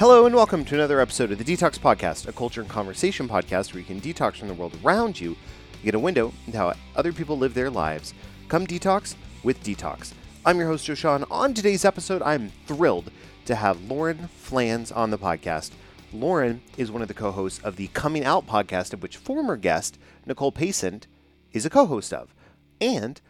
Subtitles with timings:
[0.00, 3.74] Hello and welcome to another episode of the DTalks Podcast, a culture and conversation podcast
[3.74, 5.36] where you can detox from the world around you,
[5.84, 8.14] get a window into how other people live their lives.
[8.48, 10.14] Come detox with DTalks.
[10.46, 11.26] I'm your host, Joshan.
[11.30, 13.10] On today's episode, I'm thrilled
[13.44, 15.72] to have Lauren Flans on the podcast.
[16.14, 19.58] Lauren is one of the co hosts of the Coming Out podcast, of which former
[19.58, 21.08] guest Nicole Pacent
[21.52, 22.34] is a co host of.
[22.80, 23.20] And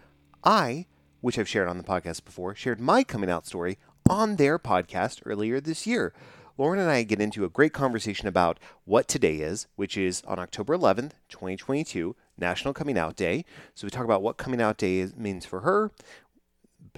[0.44, 0.86] I,
[1.20, 3.76] which I've shared on the podcast before, shared my coming out story
[4.08, 6.12] on their podcast earlier this year.
[6.58, 10.38] Lauren and I get into a great conversation about what today is, which is on
[10.38, 13.44] October 11th, 2022, National Coming Out Day.
[13.74, 15.90] So we talk about what coming out day is, means for her,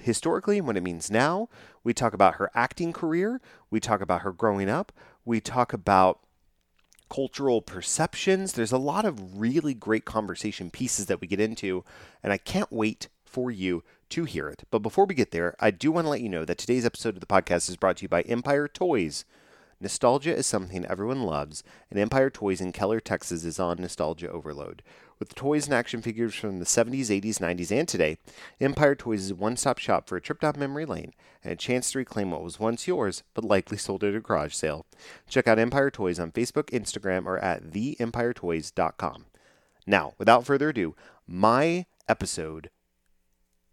[0.00, 1.48] historically and what it means now.
[1.84, 3.40] We talk about her acting career.
[3.70, 4.92] We talk about her growing up.
[5.24, 6.20] We talk about
[7.10, 8.54] cultural perceptions.
[8.54, 11.84] There's a lot of really great conversation pieces that we get into,
[12.22, 14.64] and I can't wait for you to hear it.
[14.70, 17.14] But before we get there, I do want to let you know that today's episode
[17.14, 19.24] of the podcast is brought to you by Empire Toys.
[19.82, 24.80] Nostalgia is something everyone loves, and Empire Toys in Keller, Texas is on nostalgia overload.
[25.18, 28.18] With toys and action figures from the 70s, 80s, 90s, and today,
[28.60, 31.56] Empire Toys is a one stop shop for a trip down memory lane and a
[31.56, 34.86] chance to reclaim what was once yours but likely sold at a garage sale.
[35.28, 39.26] Check out Empire Toys on Facebook, Instagram, or at theempiretoys.com.
[39.84, 40.94] Now, without further ado,
[41.26, 42.70] my episode,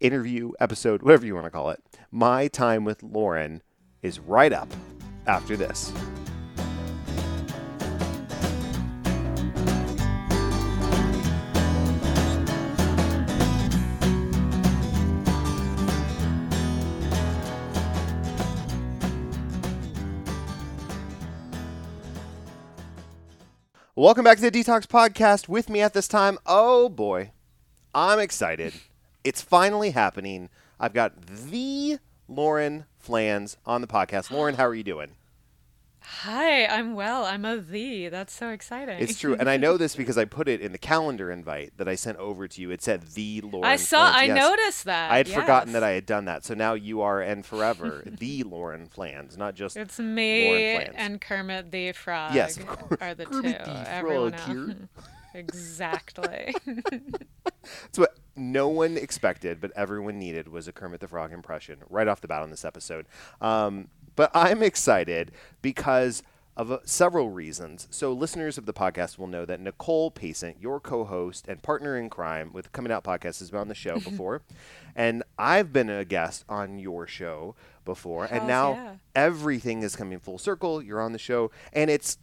[0.00, 3.62] interview episode, whatever you want to call it, my time with Lauren
[4.02, 4.72] is right up
[5.26, 5.92] after this.
[24.00, 25.46] Welcome back to the DTalks Podcast.
[25.46, 27.32] With me at this time, oh boy,
[27.94, 28.72] I'm excited.
[29.24, 30.48] It's finally happening.
[30.78, 31.98] I've got the
[32.30, 34.30] Lauren Flans on the podcast.
[34.30, 35.16] Lauren, how are you doing?
[36.02, 37.24] Hi, I'm well.
[37.24, 38.08] I'm a the.
[38.08, 38.98] That's so exciting.
[39.00, 41.88] It's true, and I know this because I put it in the calendar invite that
[41.88, 42.70] I sent over to you.
[42.70, 43.64] It said the Lauren.
[43.70, 44.10] I saw.
[44.10, 44.16] Flans.
[44.16, 44.38] I Yes.
[44.48, 45.10] noticed that.
[45.10, 45.38] I had yes.
[45.40, 49.36] forgotten that I had done that, so now you are and forever the Lauren Flans,
[49.36, 50.94] not just It's me Lauren Flans.
[50.96, 52.34] and Kermit the Frog.
[52.34, 53.00] Yes, of course.
[53.00, 53.70] Are the Kermit two.
[53.70, 54.46] the Everyone else.
[54.46, 54.76] here.
[55.34, 56.54] exactly.
[57.84, 62.08] It's what no one expected, but everyone needed was a Kermit the Frog impression right
[62.08, 63.06] off the bat on this episode.
[63.40, 66.22] Um, but I'm excited because
[66.56, 67.86] of uh, several reasons.
[67.90, 71.96] So, listeners of the podcast will know that Nicole Pacent, your co host and partner
[71.96, 74.42] in crime with Coming Out Podcast, has been on the show before.
[74.96, 78.26] and I've been a guest on your show before.
[78.30, 78.94] and now yeah.
[79.14, 80.82] everything is coming full circle.
[80.82, 81.50] You're on the show.
[81.72, 82.18] And it's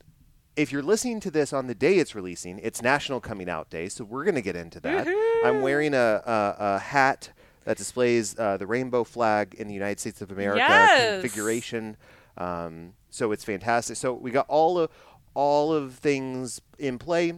[0.57, 3.87] if you're listening to this on the day it's releasing, it's National Coming Out Day,
[3.87, 5.07] so we're going to get into that.
[5.45, 7.29] I'm wearing a, a, a hat
[7.65, 11.21] that displays uh, the rainbow flag in the United States of America Yes.
[11.21, 11.95] configuration.
[12.37, 13.97] Um, so it's fantastic.
[13.97, 14.89] So we got all of
[15.33, 17.33] all of things in play.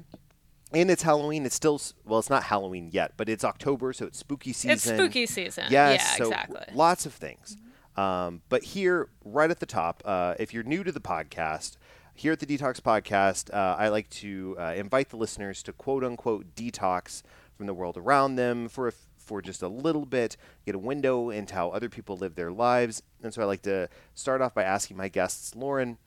[0.71, 1.47] And it's Halloween.
[1.47, 2.19] It's still well.
[2.19, 4.69] It's not Halloween yet, but it's October, so it's spooky season.
[4.71, 5.65] it's spooky season.
[5.69, 6.61] Yes, yeah, so exactly.
[6.75, 7.57] lots of things.
[7.97, 11.77] Um, but here, right at the top, uh, if you're new to the podcast,
[12.19, 16.03] here at the DTalks Podcast, uh, I like to uh, invite the listeners to quote
[16.03, 17.23] unquote detox
[17.55, 20.35] from the world around them for a for just a little bit,
[20.65, 23.03] get a window into how other people live their lives.
[23.23, 25.97] And so I like to start off by asking my guests, Lauren,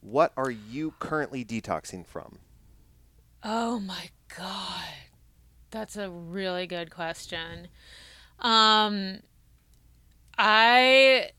[0.00, 2.40] what are you currently detoxing from?
[3.42, 4.92] Oh my god.
[5.70, 7.68] That's a really good question.
[8.38, 9.20] Um
[10.36, 11.30] I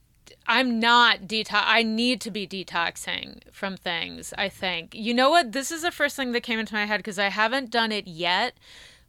[0.47, 4.94] I'm not detox I need to be detoxing from things, I think.
[4.94, 5.51] You know what?
[5.51, 8.07] This is the first thing that came into my head because I haven't done it
[8.07, 8.53] yet,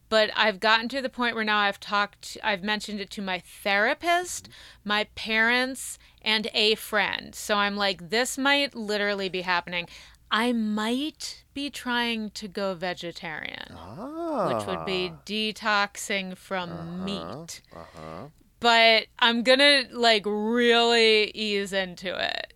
[0.09, 3.39] but I've gotten to the point where now I've talked I've mentioned it to my
[3.39, 4.49] therapist,
[4.83, 7.35] my parents, and a friend.
[7.35, 9.87] So I'm like this might literally be happening.
[10.31, 17.05] I might be trying to go vegetarian Ah, which would be detoxing from Uh-huh.
[17.05, 17.61] meat.
[17.73, 18.27] uh-huh.
[18.59, 22.53] But I'm gonna like really ease into it.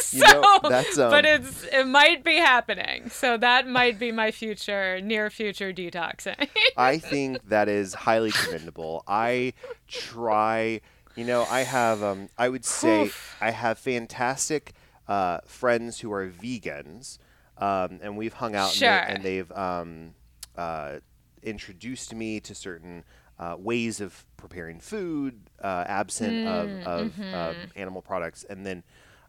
[0.00, 3.10] so, You know, that's, but um, it's it might be happening.
[3.10, 6.48] So that might be my future, near future detoxing.
[6.76, 9.02] I think that is highly commendable.
[9.08, 9.54] I
[9.88, 10.80] try,
[11.16, 13.36] you know, I have, um, I would say, Oof.
[13.40, 14.72] I have fantastic
[15.08, 17.18] uh, friends who are vegans,
[17.58, 18.88] um, and we've hung out Sure.
[18.88, 20.14] and, they, and they've um,
[20.56, 20.98] uh,
[21.42, 23.04] introduced me to certain
[23.38, 28.82] uh, ways of preparing food, uh, absent of, of um, animal products, and then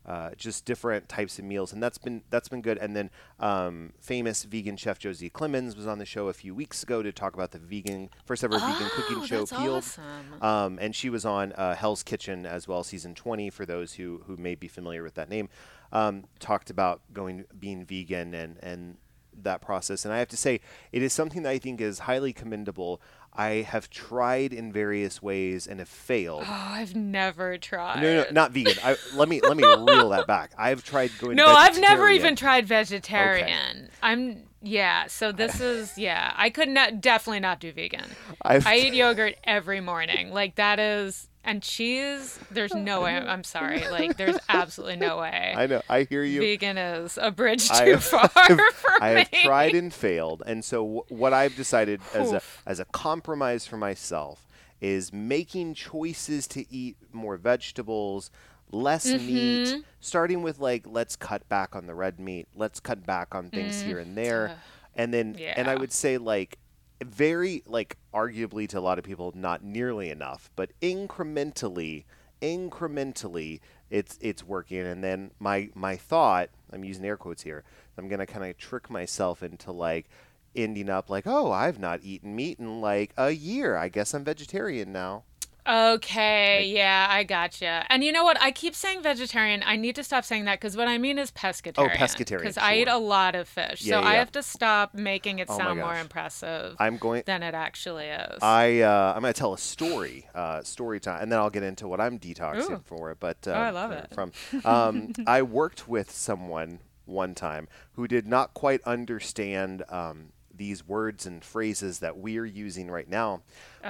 [0.06, 2.78] uh, just different types of meals, and that's been that's been good.
[2.80, 6.82] And then um, famous vegan chef Josie Clemens was on the show a few weeks
[6.82, 9.78] ago to talk about the vegan first ever vegan cooking Oh, show, Peeled.
[9.84, 10.04] awesome.
[10.42, 14.24] Um, and she was on uh, Hell's Kitchen as well, season 20, for those who,
[14.26, 15.50] who may be familiar with that name.
[15.92, 18.98] Um, talked about going being vegan and, and
[19.44, 20.06] that process.
[20.06, 20.60] And I have to say,
[20.92, 23.02] it is something that I think is highly commendable.
[23.34, 26.44] I have tried in various ways and have failed.
[26.50, 28.02] Oh, I've never tried.
[28.02, 28.76] No, no, not vegan.
[28.84, 30.52] I, let me let me reel that back.
[30.58, 31.36] I've tried going.
[31.36, 33.90] No, I've never even tried vegetarian.
[34.02, 35.08] I'm yeah.
[35.08, 36.34] So this is yeah.
[36.36, 38.06] I could not definitely not do vegan.
[38.42, 40.32] I've I eat yogurt every morning.
[40.32, 42.40] Like that is and cheese.
[42.51, 43.16] There's no way.
[43.34, 43.88] I'm sorry.
[43.90, 45.54] Like there's absolutely no way.
[45.56, 45.81] I know.
[45.90, 46.40] I hear you.
[46.42, 48.28] Vegan is a bridge too I- far
[48.74, 49.19] for I me.
[49.31, 53.66] have tried and failed, and so w- what I've decided as a as a compromise
[53.66, 54.46] for myself
[54.81, 58.31] is making choices to eat more vegetables,
[58.72, 59.28] less Mm-hmm.
[59.28, 63.50] meat, starting with like let's cut back on the red meat, let's cut back on
[63.50, 64.56] things here and there,
[64.95, 65.80] and then and I Mm.
[65.81, 66.57] Would say like
[67.04, 72.06] very like arguably to a lot of people not nearly enough, but incrementally
[72.42, 73.60] incrementally
[73.90, 74.80] it's it's working.
[74.80, 77.63] And then my my thought i'm using air quotes here
[77.98, 80.07] i'm gonna kind of trick myself into like
[80.56, 83.75] ending up like oh i've not eaten meat in like a year.
[83.75, 85.24] I guess i'm vegetarian now
[85.69, 87.86] Okay, yeah, I gotcha.
[87.89, 88.42] And you know what?
[88.42, 89.62] I keep saying vegetarian.
[89.66, 91.74] I need to stop saying that because what I mean is pescatarian.
[91.77, 94.42] Oh, pescatarian, Because I eat a lot of fish, Yeah, so yeah, I have to
[94.42, 98.39] stop making it Oh sound more impressive i'm going than it actually is.
[98.42, 101.88] I uh, I'm gonna tell a story, uh, story time, and then I'll get into
[101.88, 102.81] what I'm detoxing Ooh.
[102.83, 103.16] for.
[103.19, 104.13] But um, Oh, I love uh, it.
[104.13, 104.31] From
[104.66, 111.26] um, I worked with someone one time who did not quite understand um, these words
[111.26, 113.42] and phrases that we're using right now.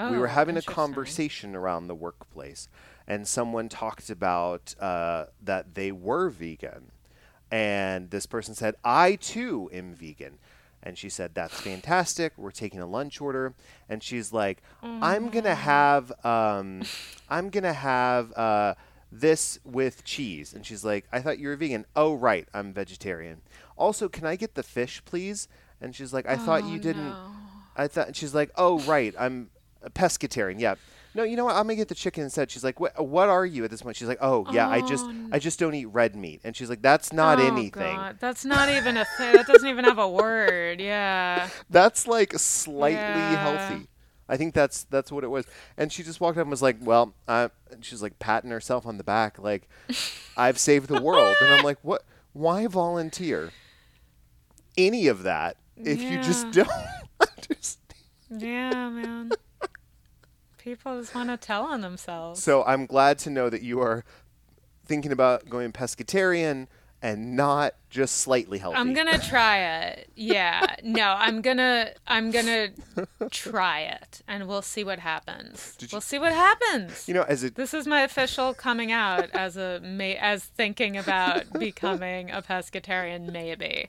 [0.09, 2.69] we were Oh, having a conversation around the workplace,
[3.05, 6.91] and someone talked about uh, that they were vegan,
[7.51, 10.37] and this person said, "I too am vegan."
[10.81, 12.31] And she said, "That's fantastic.
[12.37, 13.53] We're taking a lunch order."
[13.89, 16.83] And she's like, "I'm gonna have, um,
[17.29, 18.75] I'm gonna have uh,
[19.11, 23.41] this with cheese." And she's like, "I thought you were vegan." Oh, right, I'm vegetarian.
[23.75, 25.47] Also, can I get the fish, please?
[25.81, 27.13] And she's like, "I thought you didn't."
[27.75, 29.49] I thought she's like, "Oh, right, I'm
[29.81, 30.75] a pescatarian." Yeah.
[31.15, 31.55] No, you know what?
[31.55, 32.51] I'm gonna get the chicken instead.
[32.51, 33.03] She's like, "What?
[33.03, 35.73] What are you at this point?" She's like, "Oh, yeah, I just, I just don't
[35.73, 37.95] eat red meat." And she's like, "That's not Oh, anything.
[37.95, 38.17] God.
[38.19, 39.33] That's not even a thing.
[39.33, 40.79] That doesn't even have a word.
[40.79, 41.49] Yeah.
[41.69, 43.35] That's like slightly Yeah.
[43.69, 43.87] healthy."
[44.31, 45.47] I think that's that's what it was.
[45.75, 48.85] And she just walked up and was like, "Well," uh, and she's like patting herself
[48.85, 49.67] on the back, like,
[50.37, 52.03] "I've saved the world." And I'm like, "What?
[52.33, 53.49] Why volunteer
[54.77, 56.69] any of that if you just don't
[57.19, 57.77] understand?"
[58.29, 59.31] Yeah, man.
[60.57, 62.43] People just want to tell on themselves.
[62.43, 64.03] So I'm glad to know that you are
[64.85, 66.67] thinking about going pescatarian
[67.01, 68.77] and not just slightly healthy.
[68.77, 70.11] I'm gonna try it.
[70.15, 70.75] Yeah.
[70.83, 72.69] No, I'm gonna I'm gonna
[73.31, 75.77] try it and we'll see what happens.
[75.79, 77.07] You- We'll see what happens.
[77.07, 79.79] you know, as a This is my official coming out as a
[80.19, 83.87] as thinking about becoming a pescatarian maybe.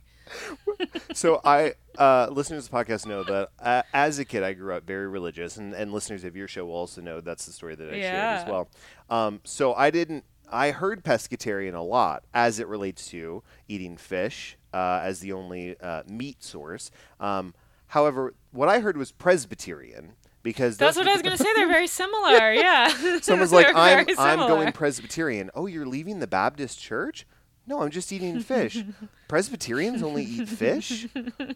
[1.12, 4.74] So I uh, listeners of the podcast know that uh, as a kid I grew
[4.74, 7.74] up very religious, and, and listeners of your show will also know that's the story
[7.74, 8.68] that I shared as well.
[9.08, 10.24] Um, so I didn't.
[10.52, 15.78] I heard pescatarian a lot as it relates to eating fish uh, as the only
[15.80, 16.90] uh, meat source.
[17.20, 17.54] Um,
[17.88, 21.52] however, what I heard was Presbyterian because That's what I was gonna say.
[21.54, 22.52] They're very similar.
[22.52, 23.18] Yeah.
[23.20, 24.72] Someone's like, I'm, I'm going.
[24.72, 25.50] Presbyterian.
[25.54, 27.26] Oh, you're leaving the Baptist church?
[27.70, 28.82] No, I'm just eating fish.
[29.28, 31.06] Presbyterians only eat fish?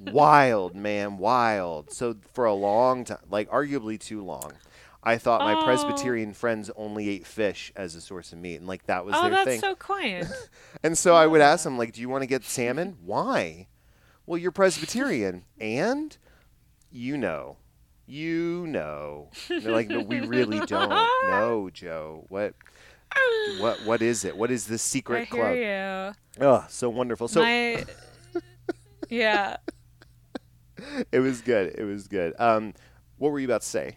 [0.01, 1.91] wild, man, wild.
[1.93, 4.53] So for a long time, like arguably too long,
[5.03, 5.65] I thought my Oh.
[5.65, 9.23] Presbyterian friends only ate fish as a source of meat, and like that was Oh,
[9.23, 9.61] their that's thing.
[9.61, 10.29] so quaint.
[10.85, 12.97] and so I would ask them, like, do you want to get salmon?
[13.05, 13.67] Why?
[14.25, 16.17] Well, you're Presbyterian, and
[16.93, 17.57] you know.
[18.07, 19.31] You know.
[19.49, 22.27] They're like, no, we really don't know, Joe.
[22.29, 22.55] What
[23.59, 24.37] what what is it?
[24.37, 26.15] What is this I secret hear club?
[26.41, 26.47] you.
[26.47, 27.29] Oh, so wonderful.
[27.29, 27.85] So my
[29.09, 29.57] yeah.
[31.13, 31.75] it was good.
[31.77, 32.35] It was good.
[32.39, 32.75] Um
[33.19, 33.97] what were you about to say?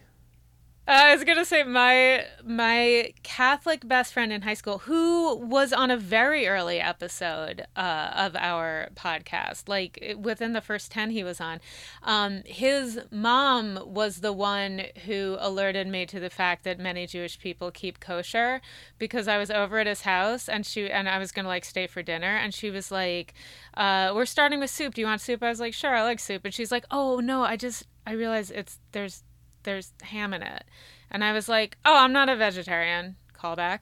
[0.90, 5.92] I was gonna say my my Catholic best friend in high school, who was on
[5.92, 11.42] a very early episode uh, of our podcast, like within the first ten he was
[11.42, 11.60] on.
[12.04, 17.38] Um, his mom was the one who alerted me to the fact that many Jewish
[17.38, 18.62] people keep kosher,
[18.98, 21.88] because I was over at his house and she and I was gonna like stay
[21.88, 23.34] for dinner, and she was like,
[23.74, 24.94] uh, "We're starting with soup.
[24.94, 27.20] Do you want soup?" I was like, "Sure, I like soup," and she's like, "Oh
[27.20, 29.24] no, I just I realize it's there's."
[29.64, 30.64] There's ham in it.
[31.12, 33.16] And I was like, oh, I'm not a vegetarian.
[33.38, 33.80] callback.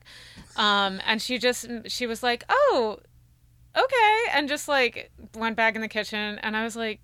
[0.56, 2.98] Um, and she just she was like, "Oh,
[3.76, 6.38] okay," and just like went back in the kitchen.
[6.42, 7.00] And I was like,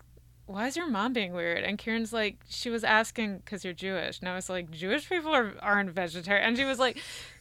[0.47, 4.21] "Why is your mom being weird?" And Kieran's like, "She was asking because you're Jewish."
[4.21, 6.99] And I was like, "Jewish people are aren't vegetarian." And she was like,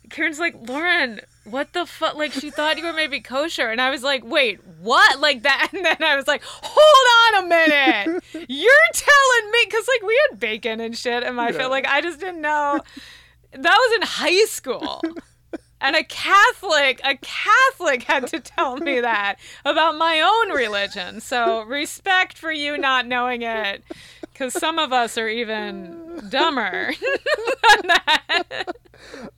[0.10, 3.90] Kieran's like, "Lauren, what the fuck?" Like she thought you were maybe kosher, and I
[3.90, 5.70] was like, "Wait, what?" Like that.
[5.74, 10.20] And then I was like, "Hold on a minute, you're telling me?" Because like we
[10.30, 11.58] had bacon and shit, and I Yeah.
[11.60, 12.82] feel like I just didn't know.
[13.54, 15.02] That was in high school.
[15.84, 21.20] And a Catholic, a Catholic had to tell me that about my own religion.
[21.22, 23.84] So respect for you not knowing it,
[24.42, 26.92] because some of us are even dumber
[27.70, 28.64] than that.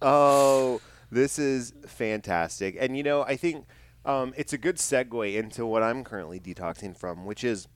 [0.01, 0.79] Oh,
[1.11, 2.77] this is fantastic.
[2.79, 3.65] And you know, I think
[4.05, 7.67] um, it's a good segue into what I'm currently detoxing from, which is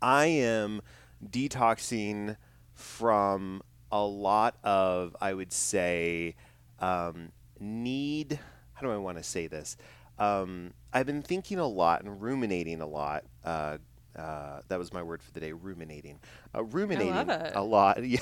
[0.00, 0.80] I am
[1.22, 2.38] detoxing
[2.72, 3.60] from
[3.92, 6.36] a lot of, I would say,
[6.78, 8.40] um, need.
[8.72, 9.76] How do I want to say this?
[10.18, 13.24] Um, I've been thinking a lot and ruminating a lot.
[13.44, 13.76] Uh,
[14.20, 16.18] uh, that was my word for the day, ruminating.
[16.54, 17.98] Uh, ruminating a lot.
[18.04, 18.20] Yeah.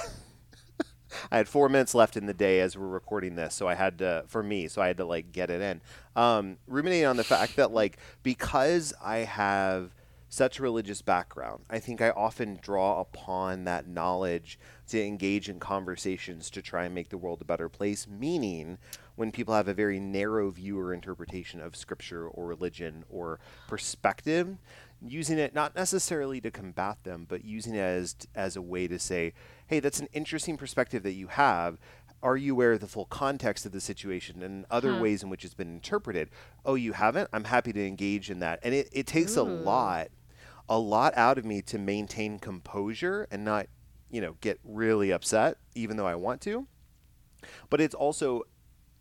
[1.30, 3.98] I had four minutes left in the day as we're recording this, so I had
[3.98, 5.80] to, for me, so I had to like get it in.
[6.14, 9.94] Um, ruminating on the fact that like because I have
[10.28, 15.58] such a religious background, I think I often draw upon that knowledge to engage in
[15.58, 18.06] conversations to try and make the world a better place.
[18.06, 18.76] Meaning,
[19.16, 24.58] when people have a very narrow view or interpretation of scripture or religion or perspective,
[25.00, 28.98] using it not necessarily to combat them, but using it as as a way to
[28.98, 29.32] say,
[29.66, 31.78] "Hey, that's an interesting perspective that you have.
[32.22, 35.00] Are you aware of the full context of the situation and other Huh.
[35.02, 36.30] ways in which it's been interpreted?
[36.64, 37.30] Oh, you haven't?
[37.32, 39.64] I'm happy to engage in that." And it, it takes a hmm.
[39.64, 40.08] lot,
[40.68, 43.66] a lot out of me to maintain composure and not,
[44.10, 46.66] you know, get really upset, even though I want to.
[47.70, 48.42] But it's also,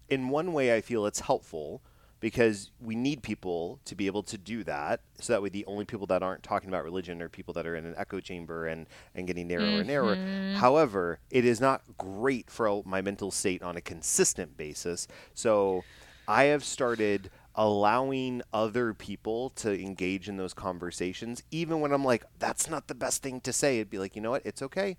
[0.10, 1.82] in one way, I feel it's helpful
[2.20, 5.02] because we need people to be able to do that.
[5.20, 7.76] So that way, the only people that aren't talking about religion are people that are
[7.76, 10.16] in an echo chamber and, and getting narrower and narrower.
[10.16, 10.56] Mm-hmm.
[10.56, 15.08] However, it is not great for my mental state on a consistent basis.
[15.34, 15.84] So
[16.28, 22.24] I have started allowing other people to engage in those conversations, even when I'm like,
[22.38, 23.78] that's not the best thing to say.
[23.78, 24.46] It'd be like, you know what?
[24.46, 24.98] It's okay.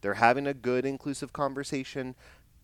[0.00, 2.14] They're having a good, inclusive conversation.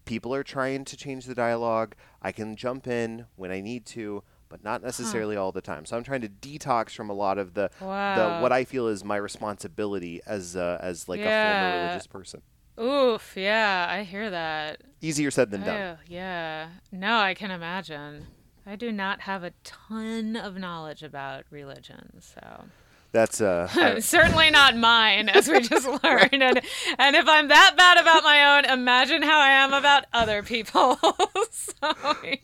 [0.06, 1.94] People are trying to change the dialogue.
[2.22, 5.84] I can jump in when I need to, but not necessarily all the time.
[5.84, 9.04] So I'm trying to detox from a lot of the, the what I feel is
[9.04, 12.42] my responsibility as uh, as like a former religious person.
[12.78, 14.82] Oof, yeah, I hear that.
[15.00, 15.80] Easier said than done.
[15.80, 16.68] Oh, yeah.
[16.92, 18.26] No, I can imagine.
[18.66, 22.64] I do not have a ton of knowledge about religion, so
[23.12, 26.42] That's uh, I- certainly not mine, as we just learned.
[26.42, 26.60] And,
[26.98, 30.96] and if I'm that bad about my own, imagine how I am about other people.
[31.50, 31.72] so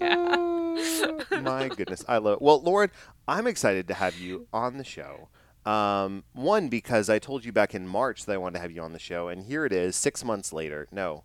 [0.00, 0.16] yeah.
[0.28, 2.34] Oh, my goodness, I love.
[2.34, 2.42] It.
[2.42, 2.90] Well, Lauren,
[3.28, 5.28] I'm excited to have you on the show.
[5.64, 8.82] Um, one because I told you back in March that I wanted to have you
[8.82, 10.88] on the show, and here it is, six months later.
[10.90, 11.22] No,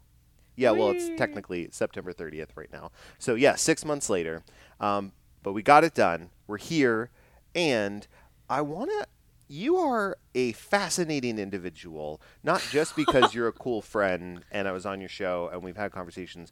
[0.55, 2.91] yeah, well, it's technically September 30th right now.
[3.19, 4.43] So yeah, six months later.
[4.79, 5.13] Um,
[5.43, 6.29] but we got it done.
[6.47, 7.09] We're here,
[7.55, 8.05] and
[8.49, 9.07] I want to.
[9.49, 14.85] You are a fascinating individual, not just because you're a cool friend and I was
[14.85, 16.51] on your show and we've had conversations,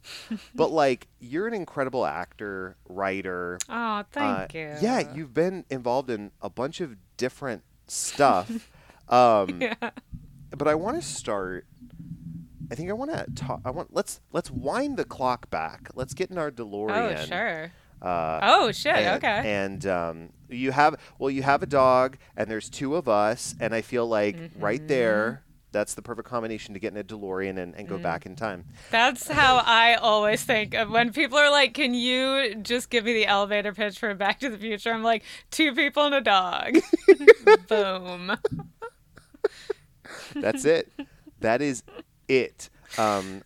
[0.54, 3.58] but like you're an incredible actor, writer.
[3.68, 4.74] Oh, thank Uh, you.
[4.80, 8.50] Yeah, you've been involved in a bunch of different stuff.
[9.08, 9.74] um, Yeah.
[10.56, 11.66] but I want to start.
[12.70, 13.60] I think I want to talk.
[13.64, 15.88] I want let's let's wind the clock back.
[15.94, 17.20] Let's get in our DeLorean.
[17.20, 17.72] Oh, sure.
[18.02, 18.94] Uh, Oh, shit.
[18.94, 19.50] and, okay.
[19.50, 23.74] And um, you have well, you have a dog, and there's two of us, and
[23.74, 24.86] I feel like right Mm-hmm.
[24.86, 28.02] there, that's the perfect combination to get in a DeLorean and, and go Mm.
[28.02, 28.64] back in time.
[28.90, 33.12] That's how I always think of when people are like, "Can you just give me
[33.12, 36.78] the elevator pitch for Back to the Future?" I'm like, two people and a dog.
[37.68, 38.36] Boom.
[40.34, 40.92] That's it.
[41.40, 41.82] That is
[42.28, 42.70] it.
[42.98, 43.42] Um,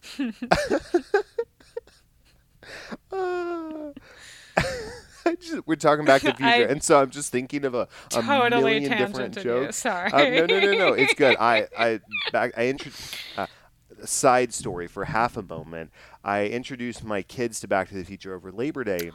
[3.12, 3.90] uh,
[5.40, 8.22] just, we're talking Back to the Future, and so I'm just thinking of a, a
[8.22, 9.76] Totally million different jokes.
[9.76, 10.10] Sorry.
[10.12, 10.92] Uh, no, no, no, no.
[10.92, 11.36] It's good.
[11.38, 12.00] I, I,
[12.32, 12.92] back, I intro-
[13.36, 13.46] uh,
[14.02, 15.90] a side story for half a moment.
[16.24, 19.10] I introduced my kids to Back to the Future over Labor Day.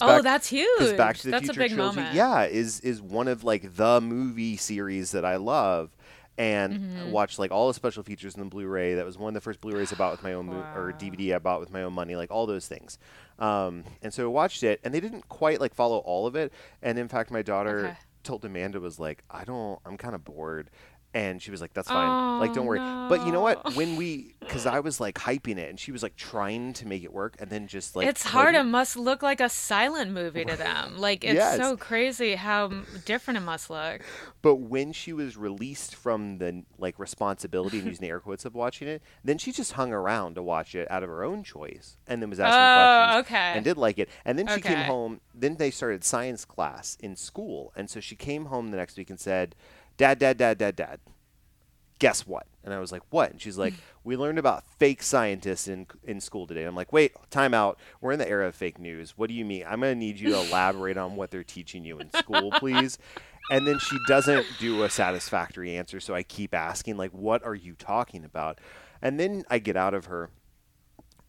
[0.00, 0.96] Oh, back, that's 'cause huge.
[0.96, 2.14] Back to the That's a Future big trilogy, moment.
[2.14, 5.90] yeah, is is one of like the movie series that I love.
[6.40, 7.10] And Mm-hmm.
[7.10, 8.94] watched like all the special features in the Blu-ray.
[8.94, 11.34] That was one of the first Blu-rays I bought with my own mo- or DVD
[11.34, 12.98] I bought with my own money, like all those things.
[13.38, 16.52] Um, and so I watched it, and they didn't quite like follow all of it.
[16.82, 17.96] And in fact, my daughter Okay.
[18.22, 20.70] told Amanda was like, "I don't, I'm kind of bored."
[21.12, 22.38] And she was like, "That's fine.
[22.38, 23.74] like, don't Oh, worry." But you know what?
[23.74, 27.02] When we, because I was like hyping it, and she was like trying to make
[27.02, 28.54] it work, and then just like it's hard.
[28.54, 30.96] It must look like a silent movie to them.
[31.00, 31.56] Like it's Yes.
[31.56, 32.68] so crazy how
[33.04, 34.02] different it must look.
[34.42, 38.86] But when she was released from the like responsibility and using air quotes of watching
[38.86, 42.22] it, then she just hung around to watch it out of her own choice, and
[42.22, 43.52] then was asking Oh, questions okay.
[43.56, 44.08] and did like it.
[44.24, 45.20] And then she came home.
[45.34, 49.10] Then they started science class in school, and so she came home the next week
[49.10, 49.54] and said,
[50.00, 51.00] "Dad, dad, dad, dad, dad."
[51.98, 52.46] Guess what?
[52.64, 56.22] And I was like, "What?" And she's like, "We learned about fake scientists in in
[56.22, 57.78] school today." I'm like, "Wait, time out.
[58.00, 59.18] We're in the era of fake news.
[59.18, 59.64] What do you mean?
[59.68, 62.96] I'm gonna need you to elaborate on what they're teaching you in school, please."
[63.50, 67.54] And then she doesn't do a satisfactory answer, so I keep asking, like, "What are
[67.54, 68.58] you talking about?"
[69.02, 70.30] And then I get out of her.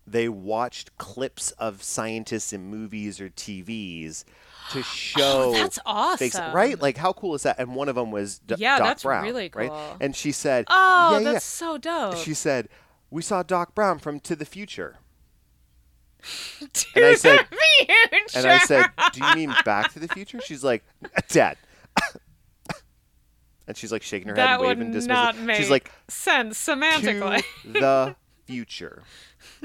[0.07, 4.23] They watched clips of scientists in movies or TVs
[4.71, 6.53] to oh, show Oh, that's awesome.
[6.53, 6.79] right?
[6.81, 7.59] Like, how cool is that?
[7.59, 9.69] And one of them was D- Yeah, Doc that's Brown, really right?
[9.69, 9.97] cool.
[10.01, 11.31] And she said, Oh, yeah, yeah.
[11.33, 12.17] that's so dope.
[12.17, 12.67] She said,
[13.09, 14.97] "We saw Doc Brown from To the Future."
[16.73, 18.37] To and I said- the future.
[18.37, 20.83] And I said, "Do you mean Back to the Future?" She's like,
[21.29, 21.57] "Dad."
[23.67, 24.91] and she's like shaking her that head, waving
[25.45, 27.43] make She's like, sense "To semantically.
[27.65, 28.15] the
[28.45, 29.03] future."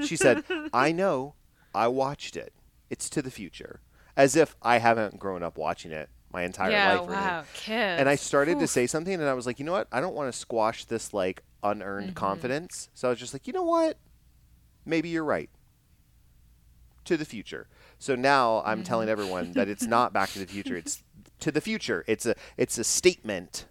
[0.05, 0.43] She said,
[0.73, 1.35] "I know.
[1.73, 2.53] I watched it.
[2.89, 3.81] It's to the future."
[4.15, 7.07] As if I haven't grown up watching it my entire yeah, life.
[7.07, 7.99] wow, kids.
[7.99, 9.87] And I started to say something, and I was like, you know what?
[9.91, 12.15] I don't want to squash this like unearned Mm-hmm.
[12.15, 12.89] confidence.
[12.95, 13.99] So I was just like, you know what?
[14.85, 15.49] Maybe you're right.
[17.05, 17.67] To the future.
[17.99, 18.83] So now I'm Mm-hmm.
[18.83, 20.75] telling everyone that it's not Back to the Future.
[20.75, 21.03] It's
[21.39, 22.03] to the future.
[22.07, 23.67] It's a it's a statement,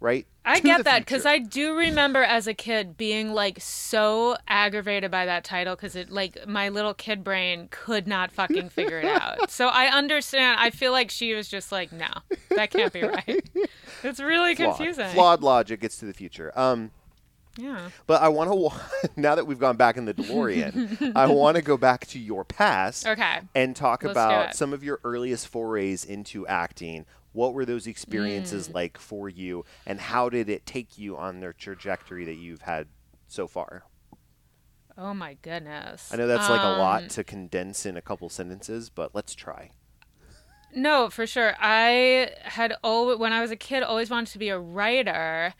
[0.00, 0.26] right?
[0.44, 1.26] I get that because.
[1.26, 6.10] I do remember as a kid being like so aggravated by that title because it
[6.10, 9.50] like my little kid brain could not fucking figure it out.
[9.50, 10.58] So I understand.
[10.58, 12.08] I feel like she was just like, no,
[12.56, 13.42] that can't be right.
[14.04, 14.76] It's really Flawed.
[14.76, 15.08] confusing.
[15.08, 16.52] Flawed logic gets to the future.
[16.58, 16.92] Um,
[17.56, 17.90] Yeah.
[18.06, 21.62] but I want to now that we've gone back in the DeLorean, I want to
[21.62, 23.06] go back to your past.
[23.06, 23.40] Okay.
[23.56, 27.06] and talk Let's about some of your earliest forays into acting.
[27.32, 28.64] What were those Mm.
[28.66, 32.62] experiences like for you, and how did it take you on the trajectory that you've
[32.62, 32.88] had
[33.28, 33.84] so far?
[34.98, 36.10] Oh my goodness.
[36.10, 39.34] I know that's like a Um, lot to condense in a couple sentences, but let's
[39.34, 39.70] try.
[40.74, 41.54] No, for sure.
[41.58, 45.54] I had always, when I was a kid, always wanted to be a writer,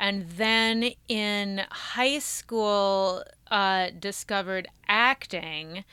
[0.00, 5.84] and then in high school, uh, discovered acting,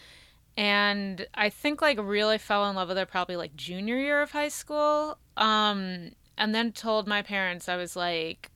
[0.55, 4.31] and I think like really fell in love with it probably like junior year of
[4.31, 5.17] high school.
[5.35, 8.49] Um, and then told my parents I was like,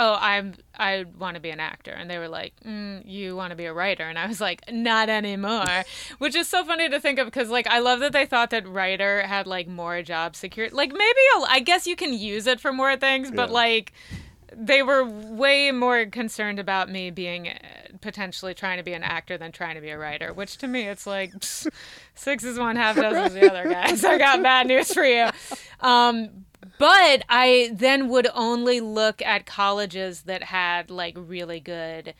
[0.00, 1.90] oh i'm i want to be an actor.
[1.90, 4.04] And they were like mm, you want to be a writer.
[4.04, 5.84] And i was like not anymore.
[6.18, 8.66] Which is so funny to think of because like i love that they thought that
[8.66, 12.72] writer had like more job security like maybe I guess you can use it for
[12.72, 13.92] more things but like
[14.60, 17.54] they were way more concerned about me being uh,
[18.00, 20.82] potentially trying to be an actor than trying to be a writer which to me
[20.82, 21.32] it's like
[22.14, 24.04] six is one half dozen is the other guys.
[24.04, 25.28] I got bad news for you.
[25.80, 26.44] Um,
[26.78, 32.14] but I then would only look at colleges that had like really good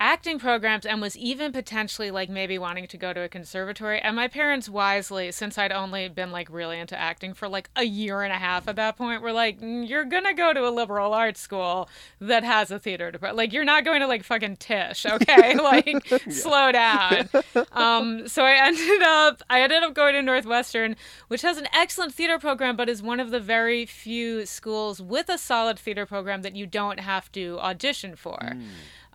[0.00, 4.00] acting programs and was even potentially like maybe wanting to go to a conservatory.
[4.00, 7.84] And my parents wisely, since I'd only been like really into acting for like a
[7.84, 10.70] year and a half at that point, were like, "Mm, you're gonna go to a
[10.70, 11.88] liberal arts school
[12.20, 13.36] that has a theater department.
[13.36, 15.54] Like you're not going to like fucking Tisch, okay?
[15.58, 17.28] like slow down.
[17.72, 20.96] Um, so I ended up I ended up going to Northwestern,
[21.28, 25.28] which has an excellent theater program, but is one of the very few schools with
[25.28, 28.56] a solid theater program that you don't have to audition for.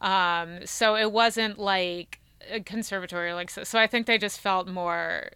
[0.01, 2.19] Um, so it wasn't like
[2.51, 5.29] a conservatory like so, so I think they just felt more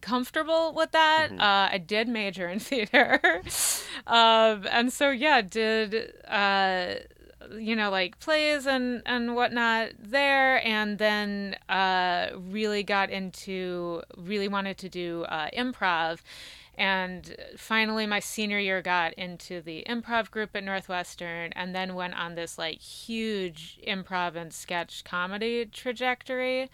[0.00, 1.32] comfortable with that.
[1.32, 3.42] Uh, I did major in theater,
[4.06, 6.94] um, and so yeah, did uh,
[7.58, 14.48] you know like plays and and whatnot there, and then uh, really got into really
[14.48, 16.20] wanted to do uh, improv.
[16.78, 22.14] And finally, my senior year got into the improv group at Northwestern, and then went
[22.14, 26.70] on this like huge improv and sketch comedy trajectory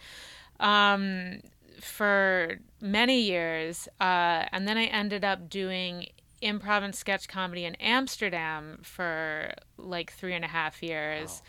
[0.58, 1.40] um,
[1.80, 3.88] for many years.
[4.00, 6.08] Uh, and then I ended up doing
[6.42, 11.42] improv and sketch comedy in Amsterdam for like three and a half years.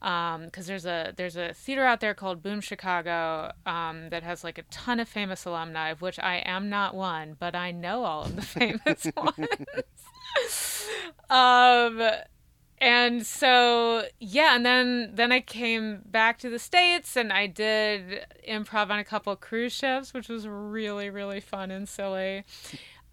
[0.00, 4.58] Because there's a there's a theater out there called Boom Chicago um, that has like
[4.58, 8.22] a ton of famous alumni, of which I am not one, but I know all
[8.22, 10.86] of the famous ones.
[11.30, 12.00] um,
[12.80, 18.24] and so yeah and then then i came back to the states and i did
[18.48, 22.42] improv on a couple cruise ships which was really really fun and silly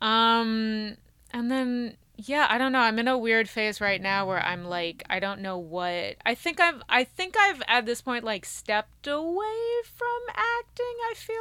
[0.01, 0.95] um
[1.33, 2.79] and then yeah, I don't know.
[2.79, 6.15] I'm in a weird phase right now where I'm like, I don't know what.
[6.25, 10.95] I think I've, I think I've at this point like stepped away from acting.
[11.09, 11.35] I feel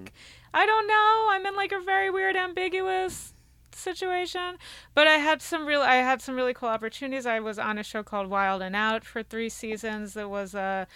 [0.00, 0.54] like, mm-hmm.
[0.54, 1.28] I don't know.
[1.30, 3.32] I'm in like a very weird, ambiguous
[3.74, 4.58] situation.
[4.94, 7.24] But I had some real, I had some really cool opportunities.
[7.24, 10.14] I was on a show called Wild and Out for three seasons.
[10.14, 10.86] It was a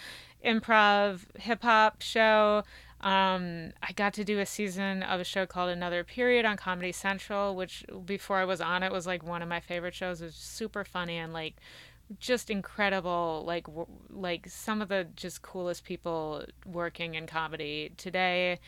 [0.44, 2.64] improv hip hop show.
[3.00, 6.92] Um, I got to do a season of a show called Another Period on Comedy
[6.92, 10.22] Central, which before I was on it was like one of my favorite shows.
[10.22, 11.56] It was super funny and like
[12.18, 13.44] just incredible.
[13.46, 18.60] Like w- like some of the just coolest people working in comedy today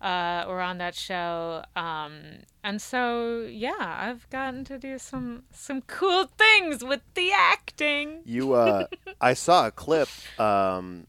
[0.00, 1.62] uh, were on that show.
[1.74, 2.20] Um,
[2.62, 8.20] and so yeah, I've gotten to do some some cool things with the acting.
[8.24, 8.86] You, uh,
[9.20, 10.08] I saw a clip
[10.38, 11.06] um,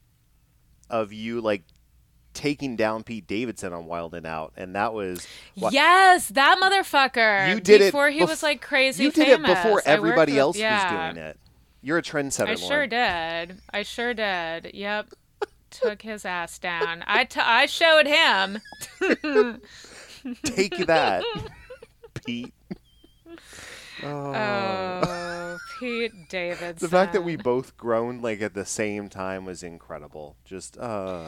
[0.90, 1.62] of you like
[2.38, 7.52] taking down Pete Davidson on Wild and Out, and that was yes, that motherfucker.
[7.52, 9.02] You did before it he bef- was like crazy.
[9.02, 9.50] You did famous.
[9.50, 11.08] it before everybody with, else yeah.
[11.08, 11.36] was doing it.
[11.82, 12.50] You're a trendsetter.
[12.50, 13.60] I sure did.
[13.72, 14.70] I sure did.
[14.72, 15.08] Yep.
[15.70, 17.02] Took his ass down.
[17.08, 18.60] I, t- I showed him.
[20.44, 21.24] Take that,
[22.24, 22.54] Pete.
[24.04, 24.32] Oh.
[24.32, 26.76] oh, Pete Davidson.
[26.78, 30.36] The fact that we both groaned like at the same time was incredible.
[30.44, 31.24] Just uh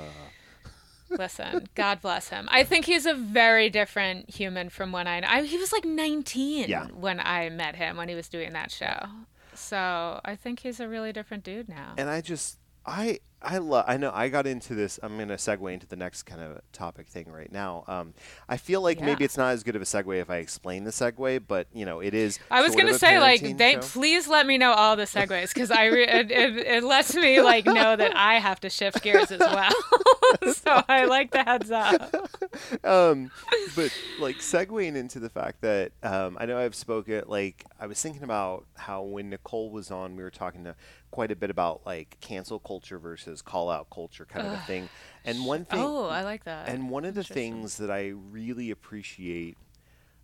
[1.10, 2.48] Listen, God bless him.
[2.50, 6.68] I think he's a very different human from when I, I he was like 19
[6.68, 6.86] yeah.
[6.86, 9.06] when I met him when he was doing that show.
[9.54, 11.94] So, I think he's a really different dude now.
[11.98, 13.84] And I just I I love.
[13.88, 15.00] I know I got into this.
[15.02, 17.84] I'm going to segue into the next kind of topic thing right now.
[17.88, 18.12] Um,
[18.48, 19.06] I feel like yeah.
[19.06, 21.86] maybe it's not as good of a segue if I explain the segue, but you
[21.86, 22.38] know, it is.
[22.50, 25.70] I was going to say like, they, please let me know all the segues because
[25.70, 29.30] I re- it, it, it, lets me like know that I have to shift gears
[29.30, 29.72] as well.
[30.54, 32.14] so I like the heads up.
[32.84, 33.30] um,
[33.74, 37.22] but like segueing into the fact that um, I know I've spoken.
[37.26, 40.74] Like I was thinking about how when Nicole was on, we were talking to
[41.10, 44.88] quite a bit about like cancel culture versus call out culture kind of a thing.
[45.24, 46.68] And one thing Oh, I like that.
[46.68, 49.56] And one of the things that I really appreciate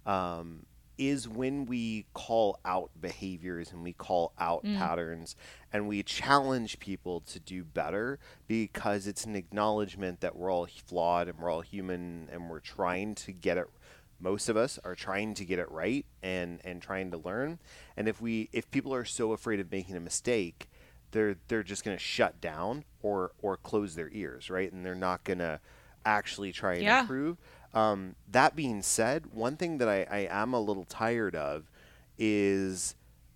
[0.07, 0.67] um,
[0.99, 4.77] is when we call out behaviors and we call out mm.
[4.79, 5.37] patterns
[5.73, 11.29] and we challenge people to do better because it's an acknowledgement that we're all flawed
[11.29, 13.67] and we're all human and we're trying to get it
[14.19, 17.59] most of us are trying to get it right and and trying to learn
[17.97, 20.71] and if we if people are so afraid of making a mistake
[21.17, 24.71] they're they're just going to shut down or or close their ears, right?
[24.71, 25.59] And they're not going to
[26.05, 27.01] actually try and yeah.
[27.01, 27.39] improve.
[27.73, 31.71] Um, that being said, one thing that I, I am a little tired of
[32.19, 32.95] is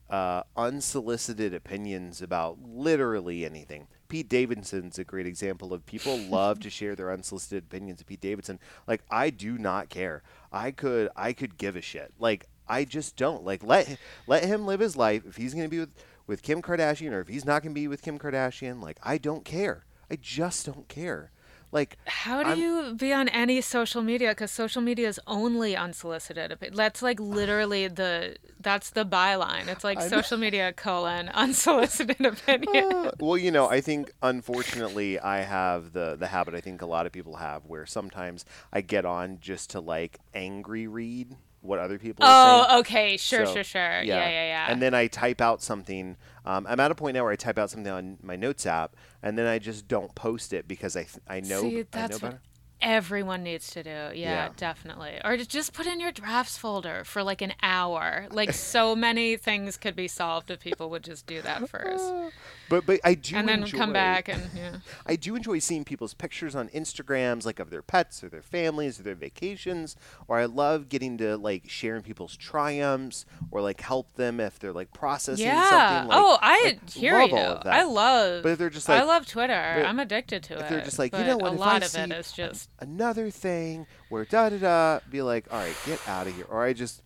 [0.08, 3.86] uh, unsolicited opinions about literally anything.
[4.08, 8.20] Pete Davidson's a great example of people love to share their unsolicited opinions of Pete
[8.20, 8.58] Davidson.
[8.86, 10.22] Like I do not care.
[10.52, 12.12] I could I could give a shit.
[12.18, 13.44] Like I just don't.
[13.44, 15.22] Like let let him live his life.
[15.26, 15.94] If he's going to be with
[16.30, 19.18] with Kim Kardashian or if he's not going to be with Kim Kardashian, like I
[19.18, 19.84] don't care.
[20.08, 21.32] I just don't care.
[21.72, 25.76] Like how do I'm, you be on any social media cuz social media is only
[25.76, 26.56] unsolicited.
[26.72, 29.66] That's like literally the that's the byline.
[29.66, 32.86] It's like social media colon unsolicited opinion.
[33.00, 36.86] Uh, well, you know, I think unfortunately I have the the habit I think a
[36.86, 41.78] lot of people have where sometimes I get on just to like angry read what
[41.78, 42.32] other people say.
[42.32, 42.80] oh, saying.
[42.80, 44.02] okay, sure, so, sure, sure.
[44.02, 44.02] Yeah.
[44.02, 44.66] yeah, yeah, yeah.
[44.70, 46.16] And then I type out something.
[46.44, 48.96] Um, I'm at a point now where I type out something on my notes app,
[49.22, 52.14] and then I just don't post it because I I know See, that's I know
[52.14, 52.40] what, better
[52.82, 53.90] everyone needs to do.
[53.90, 55.20] Yeah, yeah, definitely.
[55.24, 58.26] Or just put in your drafts folder for like an hour.
[58.30, 62.12] Like so many things could be solved if people would just do that first.
[62.70, 64.76] But but I do and then enjoy, come back and yeah.
[65.04, 69.00] I do enjoy seeing people's pictures on Instagrams, like of their pets or their families
[69.00, 69.96] or their vacations.
[70.28, 74.72] Or I love getting to like sharing people's triumphs or like help them if they're
[74.72, 75.68] like processing yeah.
[75.68, 76.08] something.
[76.10, 77.70] Like, oh, I like, hear love you.
[77.70, 78.44] I love.
[78.44, 79.52] But if they're just like, I love Twitter.
[79.84, 80.68] I'm addicted to if it.
[80.70, 81.52] They're just like, you know what?
[81.52, 85.00] A lot of it is just another thing where da da da.
[85.10, 86.46] Be like, all right, get out of here.
[86.48, 87.02] Or I just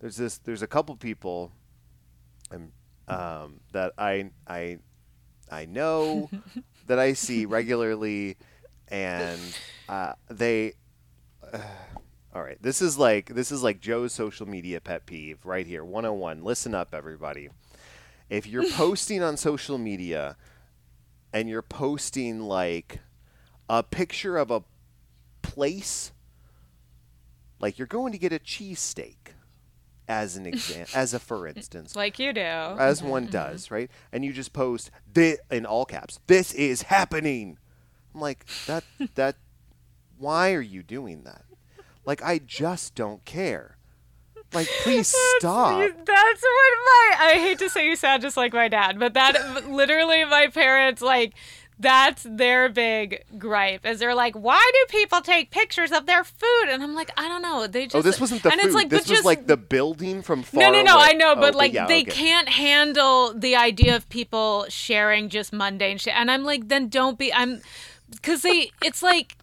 [0.00, 1.52] there's this there's a couple people,
[2.50, 2.72] um,
[3.08, 4.78] um that I I
[5.50, 6.30] I know
[6.86, 8.36] that I see regularly,
[8.88, 9.40] and
[9.88, 10.74] uh, they.
[11.52, 11.58] Uh,
[12.32, 15.84] all right, this is like this is like Joe's social media pet peeve right here.
[15.84, 16.44] 101.
[16.44, 17.48] Listen up, everybody.
[18.28, 20.36] If you're posting on social media,
[21.32, 23.00] and you're posting like
[23.68, 24.62] a picture of a
[25.42, 26.12] place,
[27.60, 29.16] like you're going to get a cheesesteak
[30.08, 33.32] as an example, as a for instance, like you do, as one mm-hmm.
[33.32, 33.90] does, right?
[34.12, 36.20] And you just post this in all caps.
[36.26, 37.58] This is happening.
[38.14, 38.84] I'm like that.
[39.14, 39.36] That.
[40.18, 41.44] Why are you doing that?
[42.04, 43.78] Like I just don't care.
[44.52, 45.78] Like, please stop.
[45.78, 49.70] That's what my I hate to say you sound just like my dad, but that
[49.70, 51.34] literally my parents like
[51.80, 56.68] that's their big gripe is they're like why do people take pictures of their food
[56.68, 58.66] and i'm like i don't know they just oh, this wasn't the and food.
[58.66, 61.04] it's like this but was just, like the building from far no no no away.
[61.08, 62.10] i know Oh, but like yeah, they okay.
[62.10, 67.18] can't handle the idea of people sharing just mundane shit and i'm like then don't
[67.18, 67.62] be i'm
[68.10, 69.36] because they it's like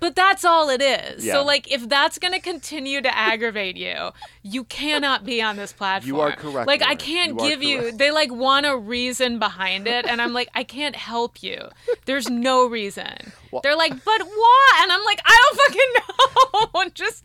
[0.00, 1.24] but that's all it is.
[1.24, 1.34] Yeah.
[1.34, 4.10] so like if that's going to continue to aggravate you
[4.42, 6.08] you cannot be on this platform.
[6.08, 9.86] You are correct, like i can't You give you they like want a reason behind
[9.86, 11.68] it and i'm like i can't help you.
[12.06, 13.32] There's no reason.
[13.50, 14.80] Well- they're like but why?
[14.82, 16.90] And i'm like i don't fucking know.
[16.94, 17.24] Just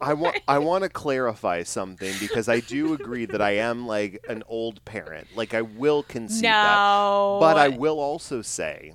[0.00, 4.24] I want I want to clarify something because I do agree that I am like
[4.28, 5.26] an old parent.
[5.34, 6.74] Like I will concede that.
[6.74, 7.38] no.
[7.40, 8.94] But I will also say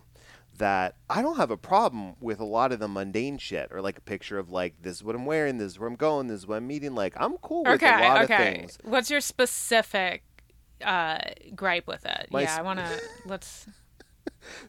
[0.57, 3.97] that I don't have a problem with a lot of the mundane shit or like
[3.97, 6.39] a picture of like this is what I'm wearing, this is where I'm going, this
[6.41, 6.93] is what I'm meeting.
[6.95, 8.77] Like I'm cool with okay a lot okay of things.
[8.83, 10.23] what's your specific
[10.85, 11.17] uh
[11.55, 13.67] gripe with it My yeah I want to let's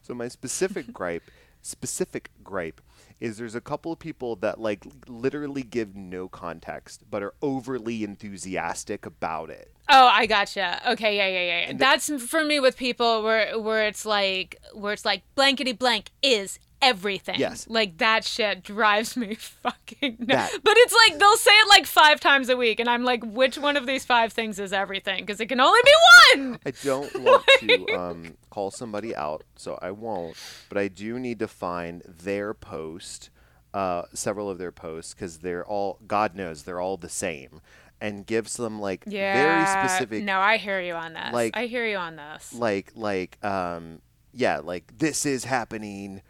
[0.03, 1.29] So my specific gripe,
[1.61, 2.79] specific gripe
[3.19, 8.03] is there's a couple of people that like literally give no context but are overly
[8.03, 9.71] enthusiastic about it.
[9.87, 10.81] Oh, I gotcha.
[10.93, 11.77] Okay, yeah, yeah, yeah.
[11.77, 16.59] That's for me with people where where it's like where it's like blankety blank is
[16.81, 17.39] everything.
[17.39, 17.67] Yes.
[17.69, 20.57] Like that shit drives me fucking nuts.
[20.63, 23.57] But it's like they'll say it like five times a week, and I'm like, which
[23.57, 25.25] one of these five things is everything?
[25.25, 26.59] Because it can only be one.
[26.65, 30.35] I don't want to um, call somebody out, so I won't.
[30.69, 33.29] But I do need to find their post,
[33.73, 37.61] uh, several of their posts, because they're all, God knows, they're all the same,
[38.01, 39.33] and gives them like Yeah.
[39.33, 41.33] very specific, No, I hear you on this.
[41.33, 42.53] like- I hear you on this.
[42.53, 44.01] like, like, um,
[44.33, 46.21] yeah, like this is happening.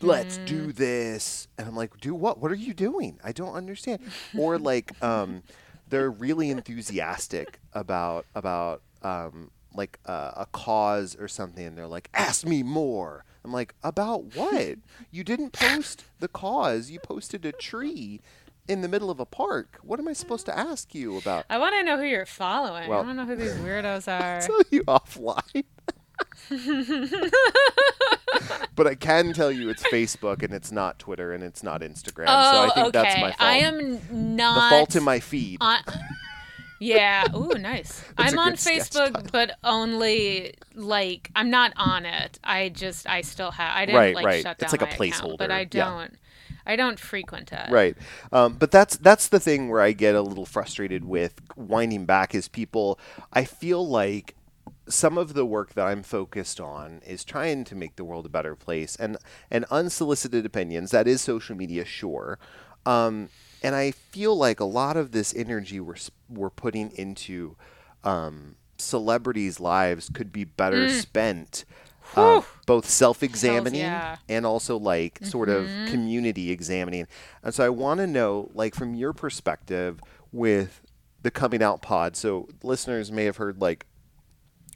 [0.00, 0.44] Let's Mm-hmm.
[0.46, 2.38] do this, and I'm like, do what?
[2.38, 3.18] What are you doing?
[3.22, 4.00] I don't understand.
[4.36, 5.42] or like, um,
[5.88, 12.08] they're really enthusiastic about about um, like uh, a cause or something, and they're like,
[12.14, 13.24] ask me more.
[13.44, 14.76] I'm like, about what?
[15.10, 16.90] you didn't post the cause.
[16.90, 18.20] You posted a tree
[18.68, 19.78] in the middle of a park.
[19.82, 21.44] What am I supposed to ask you about?
[21.48, 22.88] I want to know who you're following.
[22.88, 24.36] Well- I want to know who these weirdos are.
[24.36, 25.64] I'll tell you offline.
[28.74, 32.24] but I can tell you it's Facebook and it's not Twitter and it's not Instagram.
[32.28, 33.02] oh, so I think okay.
[33.02, 33.40] that's my fault.
[33.40, 34.00] I am
[34.36, 35.58] not the fault in my feed.
[35.60, 35.78] on
[36.82, 43.06] yeah ooh nice i'm on facebook but only like i'm not on it i just
[43.06, 44.42] i still have i didn't Right, like right.
[44.42, 46.14] shut It's down like a placeholder, account, but i don't
[46.64, 47.96] i don't frequent it Right.
[48.32, 52.34] Um, but that's that's the thing where I get a little frustrated with winding back
[52.34, 52.98] is people
[53.32, 54.34] I feel like
[54.90, 58.28] some of the work that I'm focused on is trying to make the world a
[58.28, 59.16] better place and
[59.50, 62.38] and unsolicited opinions that is social media sure
[62.86, 63.28] um,
[63.62, 65.96] and I feel like a lot of this energy we're
[66.28, 67.56] we're putting into
[68.04, 71.64] um, celebrities' lives could be better spent
[72.16, 74.16] uh, both self-examining yeah.
[74.28, 75.92] and also like sort of Mm-hmm.
[75.92, 77.06] community examining.
[77.44, 80.00] And so I want to know, like, from your perspective
[80.32, 80.80] with
[81.22, 82.16] the coming out pod.
[82.16, 83.86] So listeners may have heard like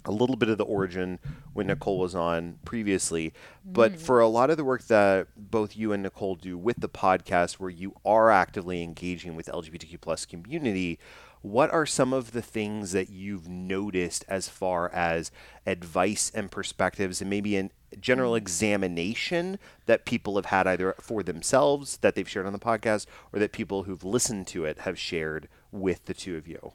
[0.04, 1.18] a little bit of the origin
[1.52, 1.72] when mm-hmm.
[1.72, 3.32] Nicole was on previously,
[3.64, 4.00] but mm-hmm.
[4.00, 7.54] for a lot of the work that both you and Nicole do with the podcast,
[7.54, 10.98] where you are actively engaging with LGBTQ plus community,
[11.42, 15.30] what are some of the things that you've noticed as far as
[15.66, 18.38] advice and perspectives, and maybe a general mm-hmm.
[18.38, 23.38] examination that people have had either for themselves that they've shared on the podcast, or
[23.38, 26.72] that people who've listened to it have shared with the two of you?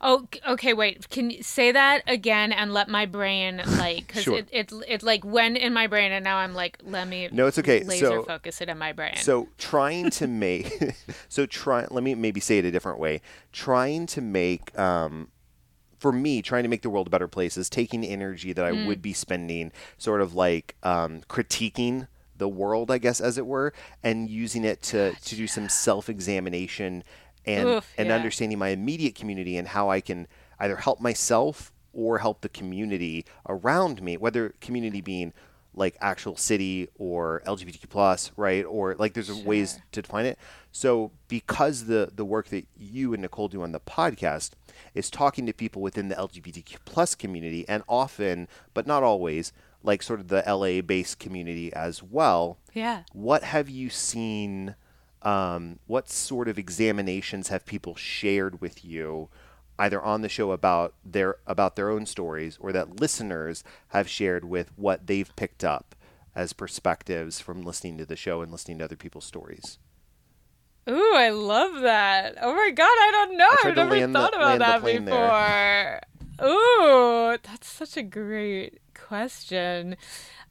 [0.00, 4.38] Oh okay wait can you say that again and let my brain like because Sure.
[4.38, 7.46] it, it it like went in my brain and now i'm like let me No,
[7.46, 7.82] it's okay.
[7.84, 10.94] laser So- focus it in my brain So trying to make,
[11.28, 11.86] so try.
[11.90, 13.20] Let me maybe say it a different way.
[13.52, 15.28] Trying to make, um,
[15.98, 18.72] for me, trying to make the world a better place is taking energy that I
[18.72, 18.86] Mm.
[18.86, 23.72] would be spending, sort of like um, critiquing the world, I guess, as it were,
[24.02, 27.04] and using it to to do some self examination
[27.44, 28.14] and Oof, and yeah.
[28.14, 30.26] understanding my immediate community and how I can
[30.58, 35.32] either help myself or help the community around me, whether community being
[35.74, 38.64] like actual city or LGBTQ plus, right?
[38.64, 40.38] Or like there's ways to define it.
[40.70, 44.50] So because the the work that you and Nicole do on the podcast
[44.94, 49.52] is talking to people within the LGBTQ plus community and often, but not always,
[49.82, 52.58] like sort of the LA based community as well.
[52.74, 54.74] yeah What have you seen?
[55.22, 59.28] Um, what sort of examinations have people shared with you,
[59.78, 64.44] either on the show about their about their own stories, or that listeners have shared
[64.44, 65.94] with what they've picked up
[66.34, 69.78] as perspectives from listening to the show and listening to other people's stories?
[70.88, 72.36] Ooh, I love that.
[72.42, 73.50] Oh my god, I don't know.
[73.64, 76.00] I've never thought the- about that before.
[76.44, 79.96] Ooh, that's such a great question.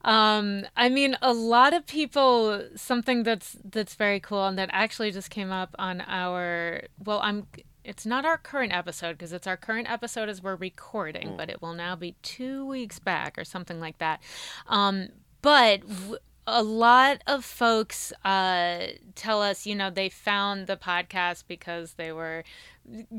[0.04, 2.66] Um, I mean, a lot of people.
[2.76, 6.82] Something that's that's very cool, and that actually just came up on our.
[7.04, 7.46] Well, I'm.
[7.84, 11.60] It's not our current episode because it's our current episode as we're recording, but it
[11.60, 14.22] will now be two weeks back or something like that.
[14.68, 15.08] Um,
[15.42, 21.44] but w- a lot of folks uh, tell us, you know, they found the podcast
[21.46, 22.44] because they were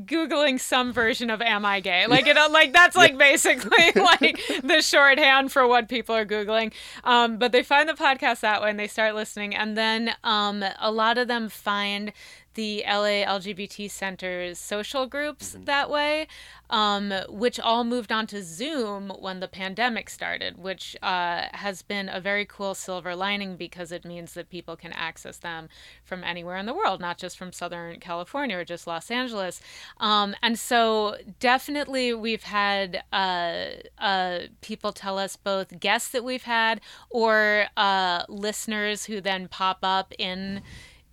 [0.04, 4.40] googling some version of "Am I gay?" Like you know, like that's like basically like
[4.62, 6.72] the shorthand for what people are googling.
[7.02, 10.64] Um, but they find the podcast that way and they start listening, and then um,
[10.78, 12.12] a lot of them find
[12.54, 16.26] the LA LGBT Center's social groups that way,
[16.70, 22.08] um, which all moved on to Zoom when the pandemic started, which uh, has been
[22.08, 25.68] a very cool silver lining because it means that people can access them
[26.04, 29.60] from anywhere in the world, not just from Southern California or just Los Angeles.
[29.98, 33.66] Um, and so, definitely, we've had uh,
[33.98, 39.78] uh, people tell us both guests that we've had or uh, listeners who then pop
[39.82, 40.62] up in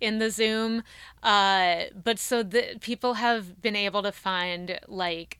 [0.02, 0.82] in the Zoom.
[1.22, 5.38] Uh, but so the people have been able to find like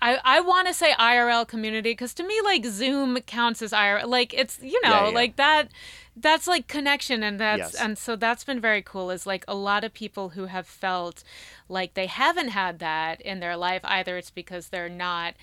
[0.00, 4.06] I, I want to say IRL community because to me like Zoom counts as IRL
[4.06, 5.14] like it's you know Yeah, yeah.
[5.14, 5.68] like that
[6.16, 7.82] that's like connection and that's Yes.
[7.82, 11.24] and so that's been very cool is like a lot of people who have felt
[11.68, 15.34] like they haven't had that in their life either it's because they're not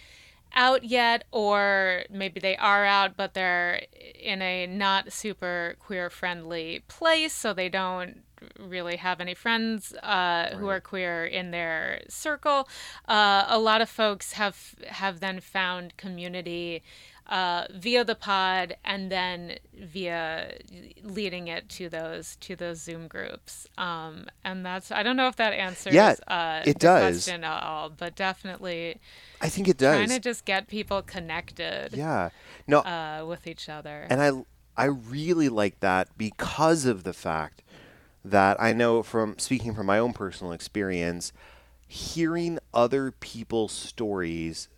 [0.55, 3.81] out yet or maybe they are out but they're
[4.19, 8.23] in a not super queer friendly place so they don't
[8.59, 12.67] really have any friends uh, who are queer in their circle.
[13.07, 16.83] Uh, a lot of folks have have then found community
[17.27, 20.57] uh, via the pod and then via
[21.03, 25.35] leading it to those to those zoom groups um, and that's i don't know if
[25.37, 27.23] that answers Yeah, uh, it the does.
[27.23, 28.99] question at all but definitely
[29.41, 29.95] I think it does.
[29.95, 32.29] trying to just get people connected Yeah.
[32.67, 34.05] No, uh, with each other.
[34.09, 34.31] and I
[34.75, 37.61] I really like that because of the fact
[38.25, 41.33] that I know from speaking from my own personal experience,
[41.87, 44.69] hearing other people's stories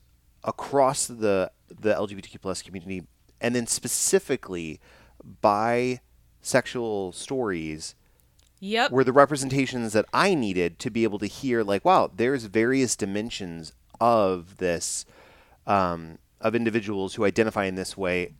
[0.45, 3.03] across the the LGBTQ plus community,
[3.41, 4.79] and then specifically
[5.43, 7.95] bisexual stories
[8.60, 8.91] yep.
[8.91, 12.95] were the representations that I needed to be able to hear, like, wow, there's various
[12.95, 15.05] dimensions of this,
[15.65, 18.34] um, of individuals who identify in this way,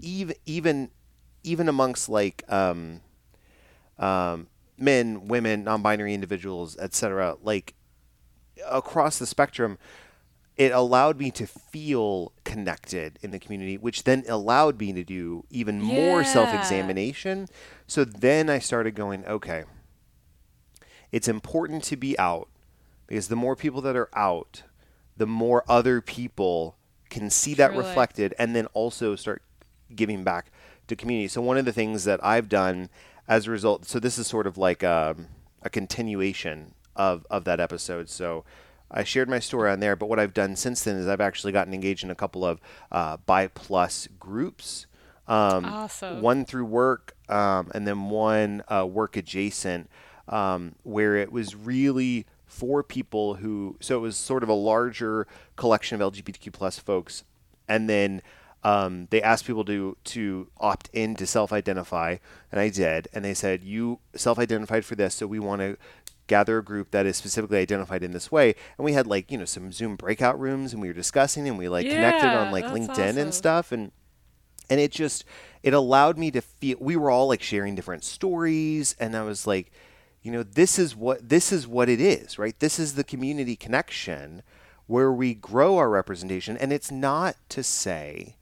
[0.00, 0.90] even even
[1.42, 3.00] even amongst like um,
[3.98, 7.36] um, men, women, non-binary individuals, etc.
[7.42, 7.74] Like
[8.68, 9.78] across the spectrum,
[10.56, 15.44] it allowed me to feel connected in the community, which then allowed me to do
[15.50, 17.48] even more self-examination.
[17.86, 19.64] So then I started going, okay,
[21.12, 22.48] it's important to be out
[23.06, 24.62] because the more people that are out,
[25.16, 26.76] the more other people
[27.10, 29.42] can see that reflected and then also start
[29.94, 30.50] giving back
[30.88, 31.28] to community.
[31.28, 32.88] So one of the things that I've done
[33.28, 35.26] as a result, so this is sort of like um,
[35.62, 38.08] a continuation of, of that episode.
[38.08, 38.44] So
[38.90, 41.52] I shared my story on there, but what I've done since then is I've actually
[41.52, 42.60] gotten engaged in a couple of
[42.92, 44.86] uh, Bi Plus groups.
[45.28, 46.20] Um, Awesome.
[46.22, 49.90] One through work, um, and then one uh, work adjacent,
[50.28, 53.76] um, where it was really for people who.
[53.80, 57.24] So it was sort of a larger collection of LGBTQ plus folks,
[57.68, 58.22] and then
[58.62, 62.16] um, they asked people to to opt in to self-identify,
[62.52, 65.76] and I did, and they said you self-identified for this, so we want to
[66.26, 69.38] gather a group that is specifically identified in this way, and we had like you
[69.38, 72.64] know some Zoom breakout rooms, and we were discussing, and we like connected on like
[72.64, 73.18] LinkedIn awesome.
[73.18, 73.92] and stuff, and
[74.68, 75.24] and it just
[75.62, 78.94] it allowed me to feel we were all like sharing different stories.
[78.98, 79.70] And i was like
[80.22, 82.58] you know this is what this is what it is right?
[82.58, 84.42] This is the community connection
[84.86, 86.56] where we grow our representation.
[86.56, 88.36] And it's not to say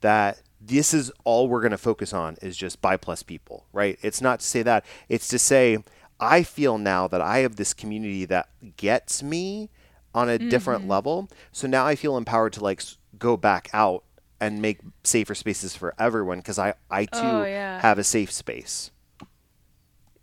[0.00, 3.98] that this is all we're going to focus on is just bi plus people right?
[4.02, 4.84] It's not to say that.
[5.08, 5.78] It's to say
[6.20, 9.68] i feel now that i have this community that gets me
[10.14, 10.90] on a different Mm-hmm.
[10.90, 12.82] level so now i feel empowered to like
[13.18, 14.04] go back out
[14.40, 17.80] and make safer spaces for everyone because i i too Oh, yeah.
[17.80, 18.90] have a safe space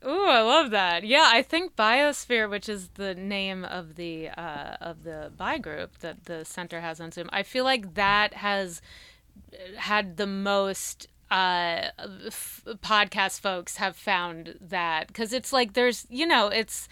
[0.05, 1.03] Ooh, I love that.
[1.03, 5.97] Yeah, I think Biosphere, which is the name of the uh, of the bi group
[5.99, 8.81] that the center has on Zoom, I feel like that has
[9.77, 11.89] had the most uh
[12.27, 16.87] f- podcast folks have found that because it's like there's you know it's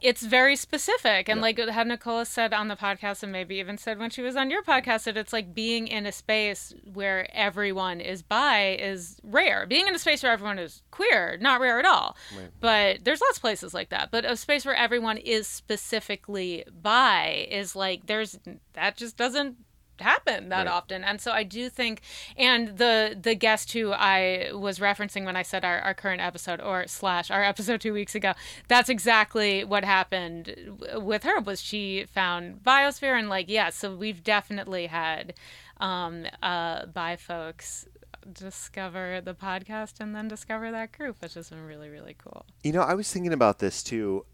[0.00, 1.28] it's very specific.
[1.28, 4.36] And like how nicola said on the podcast and maybe even said when she was
[4.36, 9.18] on your podcast that it's like being in a space where everyone is bi is
[9.24, 9.66] rare.
[9.66, 12.16] Being in a space where everyone is queer not rare at all.
[12.38, 12.50] Right.
[12.60, 14.10] but there's lots of places like that.
[14.12, 18.38] But a space where everyone is specifically bi is like there's
[18.74, 19.56] that just doesn't
[20.00, 20.68] happen that right.
[20.68, 22.00] often and so i do think
[22.36, 26.60] and the the guest who i was referencing when i said our, our current episode
[26.60, 28.32] or slash our episode two weeks ago
[28.68, 30.54] that's exactly what happened
[30.96, 35.34] with her was she found biosphere and like yeah so we've definitely had
[35.78, 37.86] um uh bi folks
[38.30, 42.72] discover the podcast and then discover that group which has been really really cool you
[42.72, 44.24] know i was thinking about this too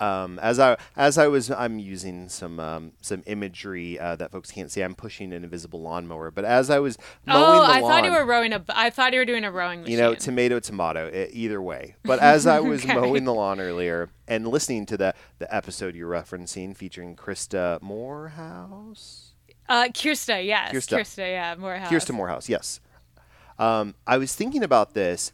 [0.00, 4.50] um, as I as I was, I'm using some um, some imagery uh, that folks
[4.50, 4.80] can't see.
[4.80, 6.96] I'm pushing an invisible lawnmower, but as I was
[7.26, 8.64] mowing oh, the I lawn, thought you were rowing a.
[8.70, 9.92] I thought you were doing a rowing machine.
[9.92, 11.96] You know, tomato, tomato, it, either way.
[12.10, 12.94] But as I was okay.
[12.94, 19.32] mowing the lawn earlier and listening to the the episode you're referencing, featuring Krista Morehouse.
[19.68, 21.92] Uh, Kirsta, yes, Kirsta, Kirsta yeah, Morehouse.
[21.92, 22.80] Kirsta Morehouse, yes.
[23.58, 25.32] Um, I was thinking about this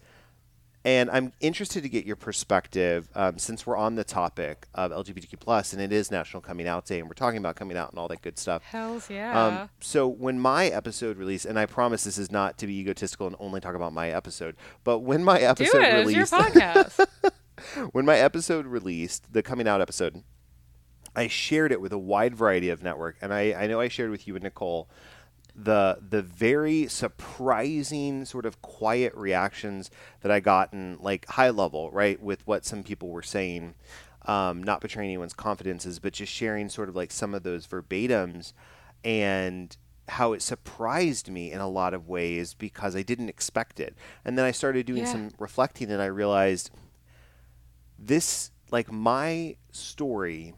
[0.87, 5.41] and I'm interested to get your perspective um, since we're on the topic of LGBTQ
[5.41, 7.99] plus, and it is National Coming Out Day, and we're talking about coming out and
[7.99, 8.62] all that good stuff.
[8.62, 9.62] Hell's yeah.
[9.62, 13.26] Um, so when my episode released, and I promise this is not to be egotistical
[13.26, 16.32] and only talk about my episode, but when my episode it, released,
[17.91, 20.22] when my episode released, the coming out episode,
[21.16, 24.11] I shared it with a wide variety of network, and I, I know I shared
[24.11, 24.89] with you and Nicole
[25.57, 29.91] the the very surprising sort of quiet reactions
[30.21, 33.75] that I got in like high level, right, with what some people were saying,
[34.27, 38.53] um, not betraying anyone's confidences, but just sharing sort of like some of those verbatims
[39.03, 39.77] and
[40.09, 43.97] how it surprised me in a lot of ways because I didn't expect it.
[44.25, 45.13] And then I started doing yeah.
[45.13, 46.71] some reflecting and I realized
[47.99, 50.55] this like my story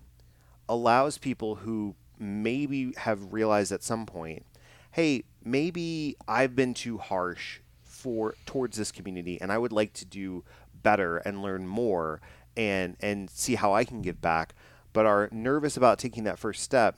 [0.68, 4.44] allows people who maybe have realized at some point
[4.92, 10.04] hey, maybe I've been too harsh for towards this community and I would like to
[10.04, 10.44] do
[10.82, 12.20] better and learn more
[12.56, 14.54] and and see how I can give back,
[14.92, 16.96] but are nervous about taking that first step.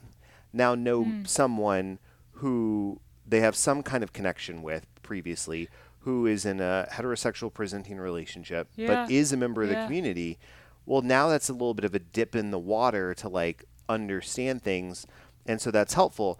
[0.53, 1.27] Now know mm.
[1.27, 1.99] someone
[2.33, 5.69] who they have some kind of connection with previously
[5.99, 8.87] who is in a heterosexual presenting relationship yeah.
[8.87, 9.81] but is a member of yeah.
[9.81, 10.39] the community.
[10.85, 14.63] Well, now that's a little bit of a dip in the water to like understand
[14.63, 15.05] things
[15.45, 16.39] and so that's helpful.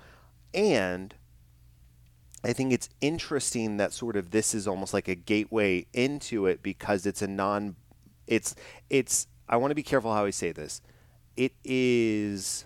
[0.53, 1.15] And
[2.43, 6.63] I think it's interesting that sort of this is almost like a gateway into it
[6.63, 7.75] because it's a non
[8.27, 8.55] it's
[8.89, 10.81] it's I want to be careful how I say this.
[11.35, 12.65] It is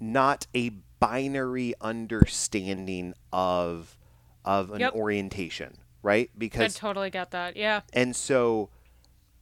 [0.00, 3.96] not a binary understanding of
[4.44, 4.94] of an yep.
[4.94, 6.30] orientation, right?
[6.36, 7.56] Because I totally get that.
[7.56, 7.80] Yeah.
[7.92, 8.70] And so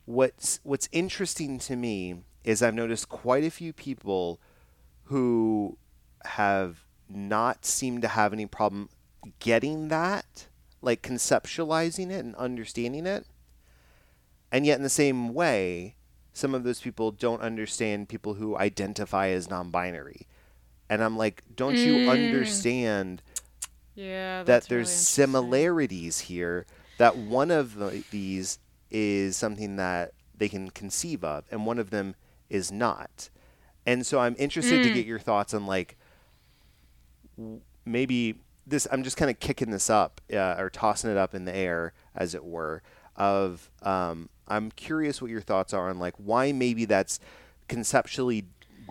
[0.05, 4.41] what's what's interesting to me is I've noticed quite a few people
[5.05, 5.79] who
[6.25, 8.89] have not seem to have any problem
[9.39, 10.47] getting that,
[10.81, 13.27] like conceptualizing it and understanding it.
[14.53, 15.97] And yet, in the same way,
[16.33, 20.27] some of those people don't understand people who identify as non binary.
[20.89, 21.85] And I'm like, don't mm.
[21.85, 23.23] you understand
[23.95, 26.67] yeah, that there's really similarities here?
[26.99, 28.59] That one of the, these
[28.91, 32.15] is something that they can conceive of, and one of them
[32.49, 33.31] is not.
[33.85, 34.85] And so I'm interested mm.
[34.85, 35.97] to get your thoughts on like
[37.85, 38.35] maybe
[38.67, 41.55] this I'm just kind of kicking this up uh, or tossing it up in the
[41.55, 42.83] air as it were
[43.15, 47.21] of um, I'm curious what your thoughts are on like why maybe that's
[47.69, 48.47] conceptually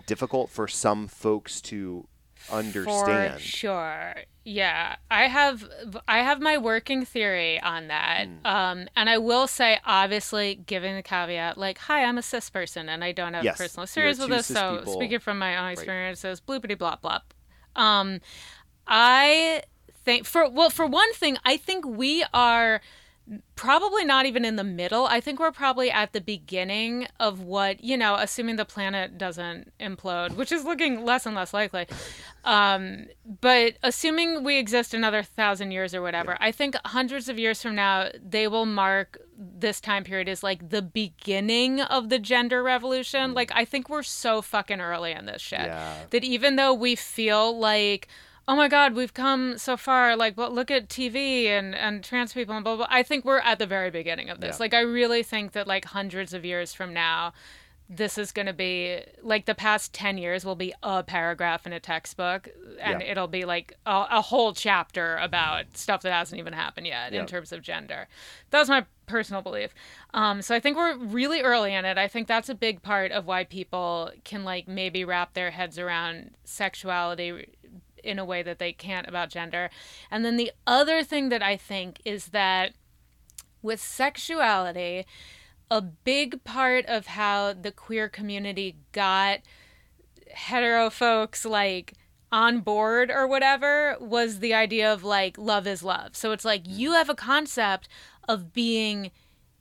[0.06, 2.06] difficult for some folks to
[2.50, 3.34] understand.
[3.34, 4.14] For sure.
[4.44, 4.96] Yeah.
[5.10, 5.68] I have
[6.06, 8.26] I have my working theory on that.
[8.28, 8.46] Mm.
[8.48, 12.88] Um, and I will say obviously giving the caveat like hi, I'm a cis person
[12.88, 14.94] and I don't have yes, personal experience with this, so people.
[14.94, 16.62] speaking from my own experiences, right.
[16.62, 17.22] bloopity blop blop.
[17.76, 18.20] Um,
[18.86, 19.62] I
[20.04, 22.80] think for well, for one thing, I think we are
[23.56, 25.06] probably not even in the middle.
[25.06, 29.72] I think we're probably at the beginning of what, you know, assuming the planet doesn't
[29.80, 31.86] implode, which is looking less and less likely.
[32.44, 33.06] Um,
[33.40, 37.74] but assuming we exist another thousand years or whatever, I think hundreds of years from
[37.74, 43.34] now, they will mark this time period as like the beginning of the gender revolution.
[43.34, 46.04] Like, I think we're so fucking early in this shit yeah.
[46.10, 48.06] that even though we feel like,
[48.48, 52.32] oh my god we've come so far like well look at tv and and trans
[52.32, 54.62] people and blah blah i think we're at the very beginning of this yeah.
[54.62, 57.32] like i really think that like hundreds of years from now
[57.88, 61.72] this is going to be like the past 10 years will be a paragraph in
[61.72, 62.48] a textbook
[62.80, 63.06] and Yeah.
[63.12, 67.20] it'll be like a, a whole chapter about stuff that hasn't even happened yet Yeah.
[67.20, 68.08] in terms of gender
[68.50, 69.72] that's my personal belief
[70.14, 73.12] um, so i think we're really early in it i think that's a big part
[73.12, 77.46] of why people can like maybe wrap their heads around sexuality
[78.06, 79.70] in a way that they can't about gender
[80.10, 82.72] and then the other thing that i think is that
[83.62, 85.04] with sexuality
[85.70, 89.40] a big part of how the queer community got
[90.30, 91.94] hetero folks like
[92.32, 96.16] on board or whatever was the idea of like love is love.
[96.16, 96.94] So it's like you mm.
[96.94, 97.88] have a concept
[98.28, 99.10] of being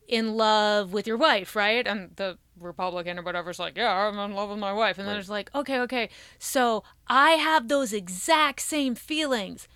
[0.07, 1.85] in love with your wife, right?
[1.87, 4.97] And the Republican or whatever's like, yeah, I'm in love with my wife.
[4.97, 6.09] And then it's like, okay, okay.
[6.39, 9.67] So I have those exact same feelings,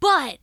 [0.00, 0.38] but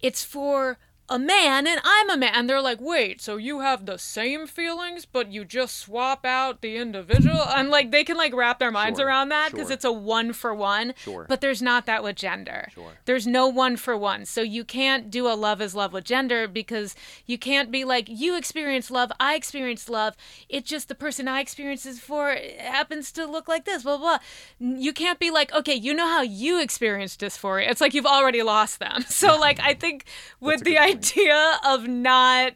[0.00, 0.78] it's for
[1.08, 2.32] a man and I'm a man.
[2.34, 6.60] And they're like, wait, so you have the same feelings, but you just swap out
[6.60, 7.42] the individual?
[7.42, 9.74] And like, they can like wrap their minds Sure, around that because sure.
[9.74, 10.94] it's a one for one.
[10.96, 11.26] Sure.
[11.28, 12.68] But there's not that with gender.
[12.74, 12.98] Sure.
[13.04, 14.24] There's no one for one.
[14.26, 16.94] So you can't do a love is love with gender because
[17.26, 20.14] you can't be like, you experience love, I experience love.
[20.48, 24.18] It's just the person I experience is for happens to look like this, blah, blah.
[24.58, 24.78] blah.
[24.78, 27.70] You can't be like, okay, you know how you experience dysphoria.
[27.70, 29.04] It's like you've already lost them.
[29.18, 30.04] So, like, I think
[30.38, 30.97] with the point.
[30.98, 32.52] Idea of not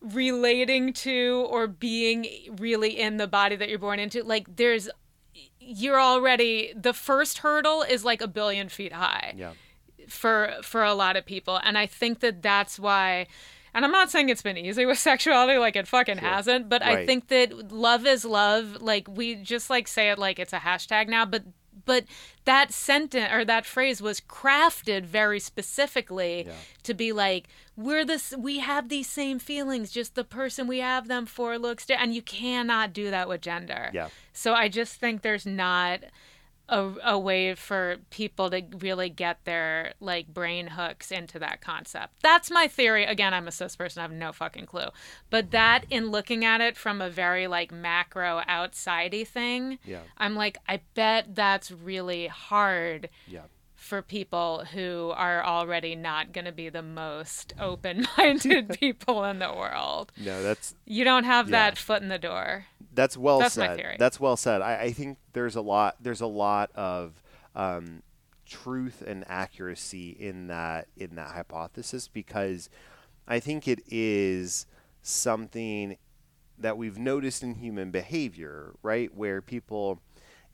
[0.00, 2.26] relating to or being
[2.58, 4.88] really in the body that you're born into, like, there's
[5.58, 9.52] you're already the first hurdle is like a billion feet high Yeah.
[10.08, 11.58] for for a lot of people.
[11.64, 13.26] And i think that that's why
[13.72, 17.06] and i'm not saying it's been easy with sexuality like it fucking hasn't but i
[17.06, 18.82] think that love is love.
[18.82, 21.42] Like we just like say it like it's a hashtag now but
[21.84, 22.04] but
[22.44, 26.52] that sentence or that phrase was crafted very specifically Yeah.
[26.82, 31.08] to be like we're this we have these same feelings just the person we have
[31.08, 34.08] them for looks and you cannot do that with gender Yeah.
[34.32, 36.00] so I just think there's not
[36.68, 42.14] a, a way for people to really get their like brain hooks into that concept.
[42.22, 43.04] That's my theory.
[43.04, 44.00] Again, I'm a cis person.
[44.00, 44.88] I have no fucking clue.
[45.28, 50.00] But that in looking at it from a very like macro outsidey thing, Yeah.
[50.16, 53.42] I'm like, I bet that's really hard Yeah.
[53.84, 59.52] For people who are already not going to be the most open-minded people in the
[59.52, 60.10] world.
[60.16, 61.70] No, that's You don't have Yeah.
[61.70, 62.64] that foot in the door.
[62.94, 63.76] That's well That's my said.
[63.76, 63.96] theory.
[63.98, 64.62] That's well said.
[64.62, 65.96] I, I think there's a lot.
[66.00, 67.22] There's a lot of
[67.54, 68.02] um,
[68.46, 72.70] truth and accuracy in that in that hypothesis because
[73.28, 74.66] I think it is
[75.02, 75.96] something
[76.58, 79.12] that we've noticed in human behavior, right?
[79.14, 80.00] Where people,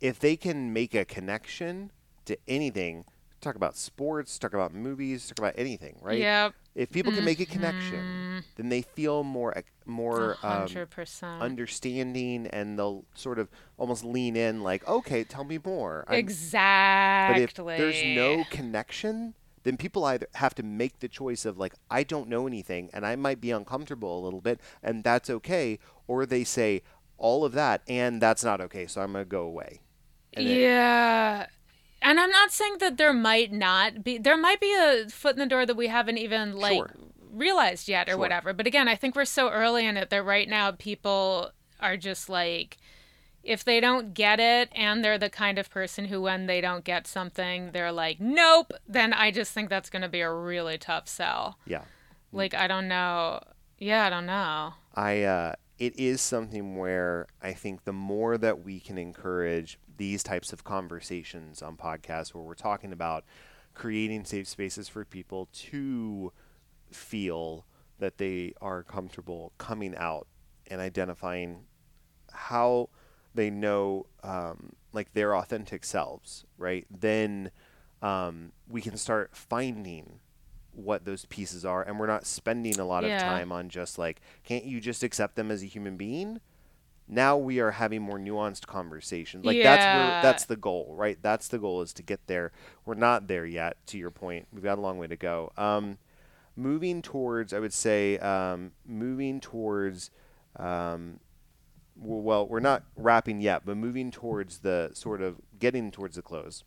[0.01, 1.93] if they can make a connection
[2.25, 3.05] to anything,
[3.41, 6.19] talk about sports, talk about movies, talk about anything, right?
[6.19, 6.55] Yep.
[6.75, 9.55] If people can make a connection, then they feel more
[9.87, 11.41] more um, 100%.
[11.41, 17.45] understanding and they'll sort of almost lean in like okay tell me more I'm- exactly.
[17.47, 19.35] but if there's no connection
[19.65, 23.05] then people either have to make the choice of like i don't know anything and
[23.05, 26.83] i might be uncomfortable a little bit and that's okay or they say
[27.19, 29.81] all of that and that's not okay so i'm going to go away
[30.35, 31.47] And it- yeah.
[32.03, 35.39] And I'm not saying that there might not be there might be a foot in
[35.41, 36.95] the door that we haven't even like Sure.
[37.31, 38.19] realized yet or Sure.
[38.19, 38.53] whatever.
[38.53, 42.29] But again, I think we're so early in it that right now people are just
[42.29, 42.79] like
[43.43, 46.85] if they don't get it and they're the kind of person who when they don't
[46.85, 50.77] get something they're like nope, then I just think that's going to be a really
[50.79, 51.59] tough sell.
[51.67, 51.85] yeah
[52.33, 53.41] Like I don't know.
[53.79, 54.75] Yeah, I don't know.
[54.95, 60.23] I uh, it is something where I think the more that we can encourage these
[60.23, 63.23] types of conversations on podcasts where we're talking about
[63.75, 66.33] creating safe spaces for people to
[66.91, 67.67] feel
[67.99, 70.27] that they are comfortable coming out
[70.71, 71.67] and identifying
[72.33, 72.89] how
[73.35, 76.87] they know um, like their authentic selves, right?
[76.91, 77.51] Then
[78.01, 80.21] um, we can start finding
[80.73, 83.19] what those pieces are, and we're not spending a lot Yeah.
[83.19, 86.41] of time on just like, can't you just accept them as a human being?
[87.13, 89.45] Now we are having more nuanced conversations.
[89.45, 91.19] Like that's where that's the goal, right?
[91.21, 92.53] That's the goal is to get there.
[92.85, 93.85] We're not there yet.
[93.89, 95.51] To your point, we've got a long way to go.
[95.57, 95.99] Um,
[96.55, 100.11] moving towards, I would say, um, moving towards.
[100.57, 101.19] Um,
[101.97, 106.65] well, we're not wrapping yet, but moving towards the sort of getting towards the close.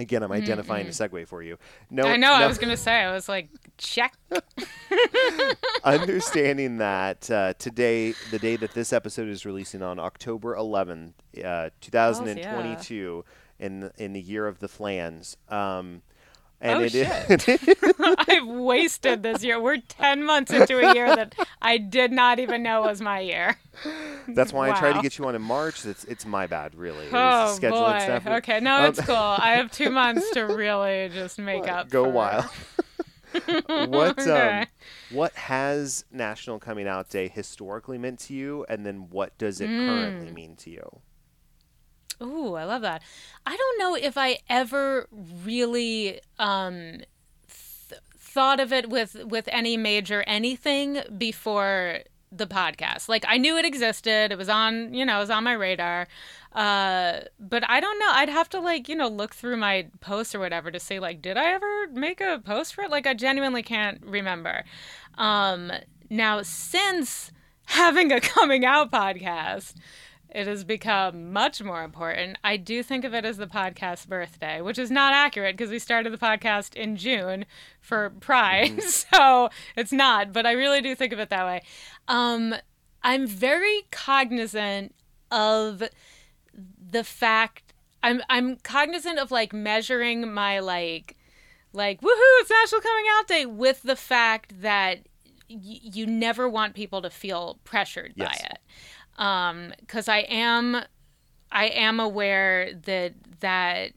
[0.00, 1.58] Again, I'm identifying a segue for you.
[1.90, 2.28] No, I know.
[2.28, 3.02] no, I was gonna say.
[3.02, 4.14] I was like, check.
[5.84, 11.70] understanding that uh, today, the day that this episode is releasing on October 11th, uh,
[11.80, 13.24] 2022,
[13.58, 16.02] in the, in the year of the flans, um,
[16.60, 17.06] And oh it is-
[17.46, 17.76] shit!
[18.28, 19.60] I've wasted this year.
[19.60, 23.56] We're ten months into a year that I did not even know was my year.
[24.26, 25.86] That's why I tried to get you on in March.
[25.86, 27.06] It's it's my bad, really.
[27.12, 27.98] Oh boy.
[28.00, 28.26] stuff.
[28.26, 29.14] Okay, no, Um, it's cool.
[29.14, 31.90] I have two months to really just make up.
[31.90, 32.44] Go for- wild.
[33.88, 34.60] what Okay.
[34.62, 34.66] um,
[35.10, 39.68] what has National Coming Out Day historically meant to you, and then what does it
[39.68, 39.86] Mm.
[39.86, 41.00] currently mean to you?
[42.22, 43.02] Ooh, I love that.
[43.46, 45.08] I don't know if I ever
[45.44, 47.00] really um,
[47.48, 52.00] th- thought of it with with any major anything before
[52.30, 53.08] the podcast.
[53.08, 54.32] Like I knew it existed.
[54.32, 56.08] It was on, you know, it was on my radar.
[56.52, 58.10] Uh, but I don't know.
[58.10, 61.22] I'd have to like, you know, look through my posts or whatever to see like,
[61.22, 62.90] did I ever make a post for it?
[62.90, 64.64] Like I genuinely can't remember.
[65.16, 65.72] Um,
[66.10, 67.32] now since
[67.66, 69.74] having a coming out podcast,
[70.30, 72.36] it has become much more important.
[72.44, 75.78] I do think of it as the podcast birthday, which is not accurate because we
[75.78, 77.46] started the podcast in June
[77.80, 78.82] for Pride.
[79.12, 81.62] so it's not, but I really do think of it that way.
[82.08, 82.54] Um,
[83.02, 84.94] I'm very cognizant
[85.30, 85.82] of
[86.90, 87.72] the fact
[88.02, 91.16] I'm I'm cognizant of like measuring my like
[91.72, 94.98] like woohoo it's National Coming Out Day with the fact that
[95.50, 98.40] y- you never want people to feel pressured Yes.
[98.40, 98.58] by it
[99.18, 100.82] um because i am
[101.52, 103.92] i am aware that that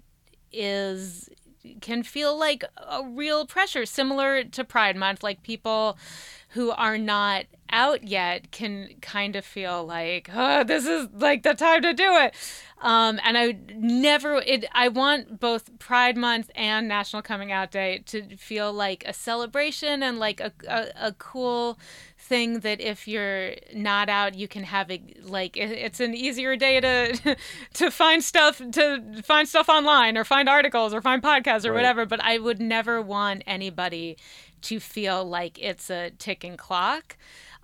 [0.51, 1.29] is
[1.79, 5.97] can feel like a real pressure similar to pride month like people
[6.49, 11.53] who are not out yet can kind of feel like oh this is like the
[11.53, 12.33] time to do it.
[12.81, 18.01] Um and i never it i want both pride month and national coming out day
[18.07, 21.79] to feel like a celebration and like a, a, a cool
[22.31, 24.99] thing that if you're not out you can have a
[25.37, 27.35] like it's an easier day to
[27.73, 28.83] to find stuff to
[29.31, 31.79] find stuff online or find articles or find podcasts or Right.
[31.79, 34.17] whatever but i would never want anybody
[34.69, 37.17] to feel like it's a ticking clock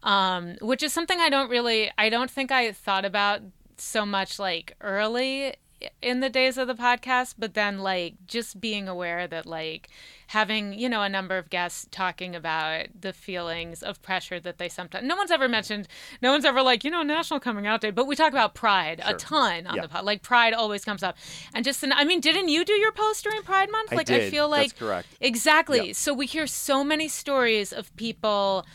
[0.04, 3.40] um, which is something i don't really i don't think i thought about
[3.78, 5.54] so much like early
[6.02, 9.90] in the days of the podcast but then like just being aware that like
[10.28, 14.68] having you know a number of guests talking about the feelings of pressure that they
[14.68, 15.88] sometimes no one's ever mentioned
[16.22, 19.00] no one's ever like you know national coming out day but we talk about pride
[19.06, 19.84] a ton on Yeah.
[19.84, 21.16] the pod like pride always comes up
[21.54, 24.32] and just i mean didn't you do your post during pride month like i did.
[24.32, 25.08] feel like That's correct.
[25.22, 25.94] Exactly.
[25.94, 28.66] So we hear so many stories of people.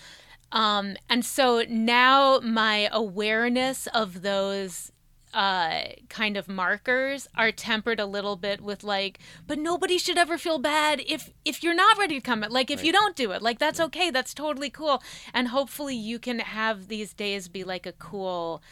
[0.52, 4.91] Um, and so now my awareness of those
[5.32, 10.38] uh, kind of markers are tempered a little bit with like, but nobody should ever
[10.38, 12.44] feel bad if if you're not ready to come.
[12.48, 14.10] Like if you don't do it, like that's okay.
[14.10, 15.02] That's totally cool.
[15.32, 18.62] And hopefully you can have these days be like a cool,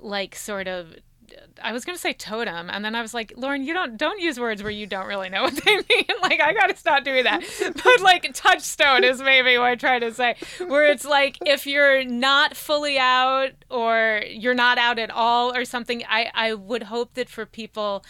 [0.00, 0.94] like sort of
[1.62, 4.38] I was gonna say totem, and then I was like, Lauren, you don't don't use
[4.38, 6.06] words where you don't really know what they mean.
[6.22, 7.42] like I gotta stop doing that.
[7.84, 12.04] But like touchstone is maybe what I try to say, where it's like if you're
[12.04, 16.02] not fully out or you're not out at all or something.
[16.08, 18.04] I I would hope that for people,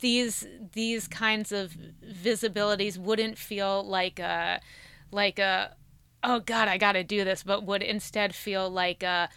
[0.00, 4.60] these these kinds of visibilities wouldn't feel like a
[5.10, 5.74] like a
[6.24, 9.28] oh god I gotta do this, but would instead feel like a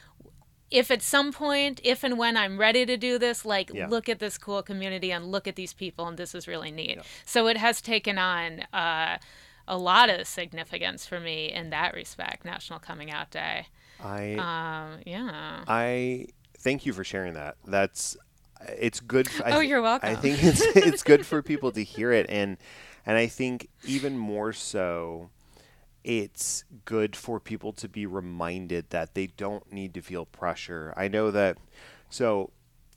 [0.72, 3.88] if at some point, if and when I'm ready to do this, like Yeah.
[3.88, 6.99] look at this cool community and look at these people, and this is really neat.
[7.26, 9.17] So it has taken on uh,
[9.67, 12.45] a lot of significance for me in that respect.
[12.45, 13.67] National Coming Out Day.
[14.03, 15.63] I Um, yeah.
[15.67, 17.57] I thank you for sharing that.
[17.67, 18.17] That's
[18.69, 19.28] it's good.
[19.28, 20.09] f- I Oh, you're welcome.
[20.09, 22.57] I think it's it's good for people to hear it, and
[23.05, 25.30] and I think even more so,
[26.03, 30.93] it's good for people to be reminded that they don't need to feel pressure.
[30.97, 31.57] I know that.
[32.09, 32.51] So,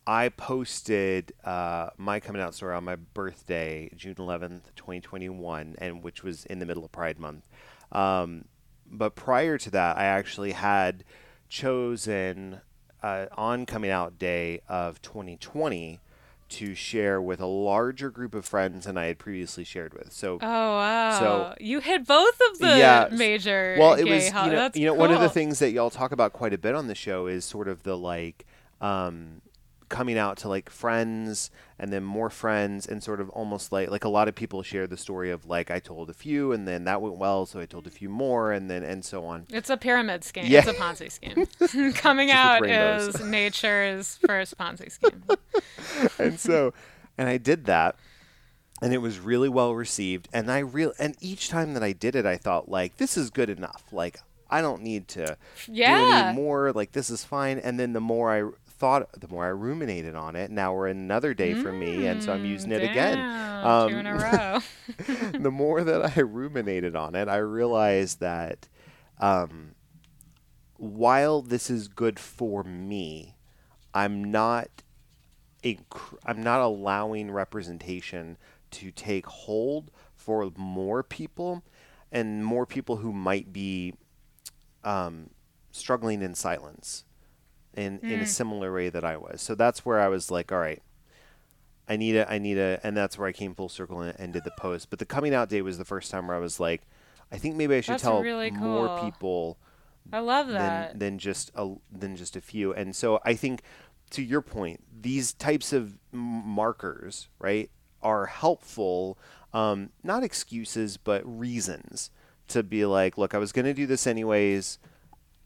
[0.07, 6.22] I posted uh, my coming out story on my birthday, June 11th, 2021, and which
[6.22, 7.44] was in the middle of Pride Month.
[7.90, 8.44] Um,
[8.86, 11.05] but prior to that, I actually had
[11.48, 12.61] chosen
[13.02, 16.00] uh, on coming out day of 2020
[16.59, 20.12] to share with a larger group of friends than I had previously shared with.
[20.12, 20.38] So Oh
[20.76, 21.18] wow!
[21.18, 23.76] So- you hit both of the Yeah, major.
[23.78, 26.32] well, it was you know, you know one of the things that y'all talk about
[26.32, 28.44] quite a bit on the show is sort of the like
[28.80, 29.40] um,
[29.95, 34.05] coming out to like friends and then more friends and sort of almost like like
[34.05, 36.82] a lot of people share the story of like I told a few and then
[36.84, 39.47] that went well so I told a few more and then and so on.
[39.51, 40.47] It's a pyramid scheme.
[40.47, 40.59] Yeah.
[40.61, 41.92] It's a Ponzi scheme.
[41.95, 45.22] Coming Just out is nature's first Ponzi scheme.
[46.18, 46.74] and so
[47.16, 47.95] and I did that
[48.82, 52.16] and it was really well received and I real and each time that I did
[52.16, 54.18] it I thought like this is good enough like
[54.51, 55.26] I don't need to
[55.66, 56.26] do Yeah.
[56.30, 58.51] any more like this is fine and then the more I
[58.85, 60.51] thought, the more I ruminated on it.
[60.51, 63.24] Now we're another day for me, and so I'm using it Mm, again.
[63.62, 64.61] damn, two in a Um, row.
[65.39, 68.68] the more that I ruminated on it, I realized that
[69.18, 69.74] um,
[70.76, 73.37] while this is good for me,
[73.95, 74.68] I'm not
[75.62, 78.37] inc- I'm not allowing representation
[78.72, 81.62] to take hold for more people
[82.12, 83.95] and more people who might be
[84.85, 85.30] um,
[85.72, 87.05] struggling in silence
[87.77, 89.41] in in a similar way that I was.
[89.41, 90.83] So that's where I was like, all right,
[91.89, 94.33] I need a, I need a, and that's where I came full circle and, and
[94.33, 94.91] did the post.
[94.91, 96.83] But the coming out day was the first time where I was like,
[97.31, 99.59] I think maybe I should That's tell really more people
[100.12, 100.99] I love that.
[100.99, 102.72] than just a than just a few.
[102.72, 103.62] And so I think,
[104.11, 107.70] to your point, these types of markers, right,
[108.03, 109.18] are helpful.
[109.53, 112.11] Um, not excuses, but reasons
[112.49, 114.79] to be like, look, I was going to do this anyways.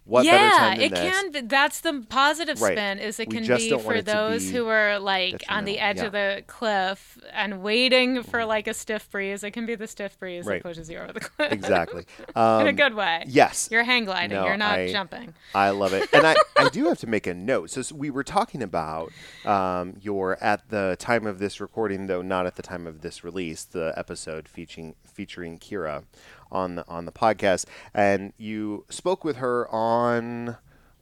[0.09, 0.99] What better yeah, it this?
[1.01, 1.31] can.
[1.33, 2.73] Be, that's the positive Right.
[2.73, 2.99] spin.
[2.99, 6.05] Is it We can be for those be who are like on the edge yeah.
[6.07, 9.45] of the cliff and waiting for like a stiff breeze.
[9.45, 10.63] It can be the stiff breeze Right.
[10.63, 11.53] that pushes you over the cliff.
[11.53, 12.07] exactly.
[12.29, 12.41] in a
[12.71, 13.25] Um, good way.
[13.27, 14.31] yes, You're hang gliding.
[14.37, 15.35] No, You're not I- jumping.
[15.55, 17.69] I love it, and I, I do have to make a note.
[17.71, 19.13] So, s we were talking about
[19.45, 23.23] um, your at the time of this recording, though not at the time of this
[23.23, 26.05] release, the episode featuring featuring Kira
[26.51, 30.57] on the on the podcast, and you spoke with her on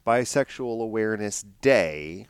[0.06, 2.26] Bisexual Awareness Day.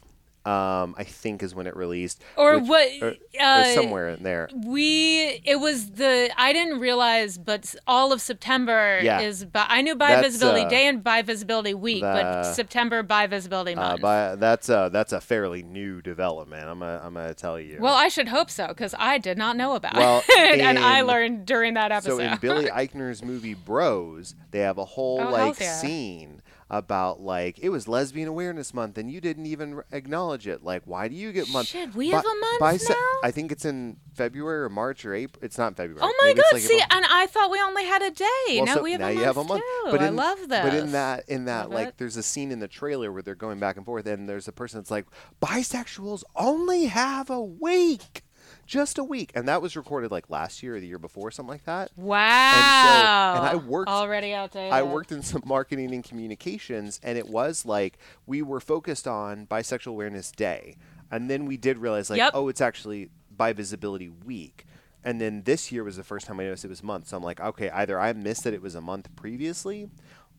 [0.47, 2.89] Um, I think is when it released, Or which- what?
[3.03, 4.49] or- or uh, somewhere in there.
[4.65, 9.21] We it was the I didn't realize, but all of September Yeah.
[9.21, 9.45] is.
[9.45, 13.27] Bi- I knew bi visibility uh, day and bi visibility week, the- but September bi
[13.27, 14.01] visibility Uh, month.
[14.01, 16.69] by, that's a that's a fairly new development.
[16.69, 17.79] I'm gonna, I'm gonna tell you.
[17.81, 21.03] well, I should hope so because I did not know about Well, it, and I
[21.03, 22.19] learned during that episode.
[22.19, 25.73] So in Billy Eichner's movie Bros, they have a whole Oh, like yeah.
[25.73, 30.65] scene about like it was Lesbian Awareness Month and you didn't even acknowledge it.
[30.65, 31.69] Like, why do you get month?
[31.69, 32.95] Shit, we Bi- have a month bise- now?
[33.23, 35.45] I think it's in February or March or April.
[35.45, 36.01] It's not February.
[36.03, 36.53] Oh my Maybe god!
[36.55, 38.27] like See, and I thought we only had a day.
[38.57, 39.63] Well, now so we have now a you month have a month.
[39.63, 39.91] too.
[39.93, 40.63] But I in, love this.
[40.63, 41.95] But in that, in that, Love like, it.
[41.99, 44.53] there's a scene in the trailer where they're going back and forth, and there's a
[44.53, 45.07] person that's like,
[45.41, 48.23] bisexuals only have a week,
[48.67, 51.51] just a week, and that was recorded like last year or the year before, something
[51.53, 51.91] like that.
[51.97, 53.35] wow.
[53.37, 54.73] and I worked- already outdated.
[54.73, 59.47] I worked in some marketing and communications, and it was like we were focused on
[59.47, 60.77] Bisexual Awareness Day,
[61.11, 62.33] and then we did realize like, Yep.
[62.35, 64.65] oh, it's actually Bi Visibility Week,
[65.05, 67.09] and then this year was the first time I noticed it was month.
[67.09, 69.89] So I'm like, okay, either I missed that it was a month previously,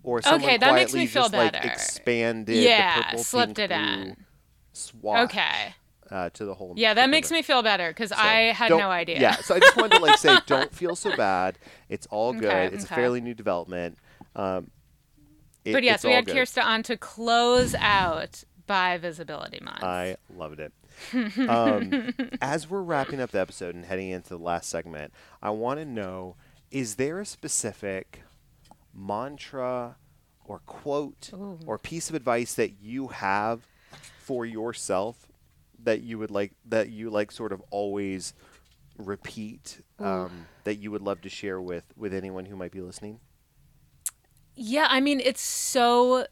[0.03, 3.59] or someone Okay, that makes quietly me feel just like expanded Yeah, the purple slipped
[3.59, 4.17] it in.
[4.73, 5.73] Swath, Okay.
[6.10, 6.74] Uh, to the whole.
[6.78, 9.20] Yeah, that makes me feel better because So, I had no idea.
[9.20, 11.58] Yeah, so I just wanted to like say, don't feel so bad.
[11.89, 12.45] It's all good.
[12.45, 12.93] Okay, it's okay.
[12.93, 13.97] a fairly new development.
[14.36, 14.72] Um,
[15.66, 16.36] it- but yes, we had good.
[16.36, 19.84] Kirsta on to close out Bi Visibility Month.
[19.84, 20.72] I loved it.
[21.47, 25.80] Um, as we're wrapping up the episode and heading into the last segment, I want
[25.80, 26.36] to know:
[26.72, 28.24] is there a specific
[28.93, 29.97] mantra
[30.45, 31.60] or quote Ooh.
[31.66, 33.68] or piece of advice that you have
[34.20, 35.26] for yourself
[35.88, 38.33] that you would like that you like sort of always
[38.97, 43.21] repeat um, that you would love to share with with anyone who might be listening?
[44.53, 46.27] Yeah, I mean, it's so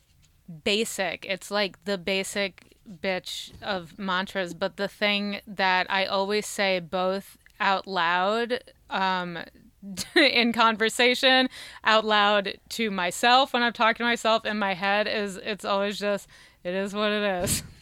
[0.66, 1.26] basic.
[1.30, 7.38] It's like the basic bitch of mantras, but the thing that I always say both
[7.62, 9.40] out loud um,
[10.16, 11.48] in conversation,
[11.86, 15.98] out loud to myself when I'm talking to myself in my head is it's always
[15.98, 16.28] just,
[16.64, 17.64] it is what it is.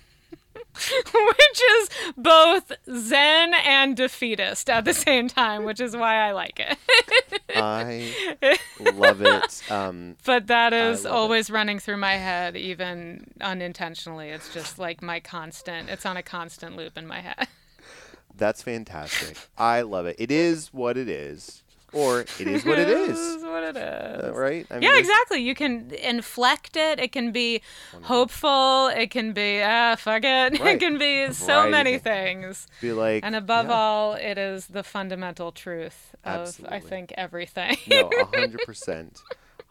[1.14, 6.60] which is both zen and defeatist at the same time, which is why I like
[6.60, 6.78] it.
[7.56, 8.58] I
[8.94, 9.62] love it.
[9.72, 11.16] Um, But that is love it.
[11.16, 14.30] always running through my head, even unintentionally.
[14.30, 17.48] It's just like my constant, it's on a constant loop in my head.
[18.36, 19.38] That's fantastic.
[19.58, 20.16] I love it.
[20.18, 21.63] It is what it is,
[21.94, 23.18] or it is what it is.
[23.18, 24.24] is what it is.
[24.24, 24.66] Uh, right?
[24.70, 25.40] I mean, Yeah, exactly.
[25.42, 27.00] You can inflect it.
[27.00, 27.62] It can be
[28.04, 28.88] hopeful.
[28.88, 30.60] It can be, ah, fuck it.
[30.64, 30.76] Right.
[30.76, 32.68] It can be so many things.
[32.82, 37.78] Be like, And above yeah, all, it is the fundamental truth of, I think, everything.
[37.90, 39.22] no, a hundred percent,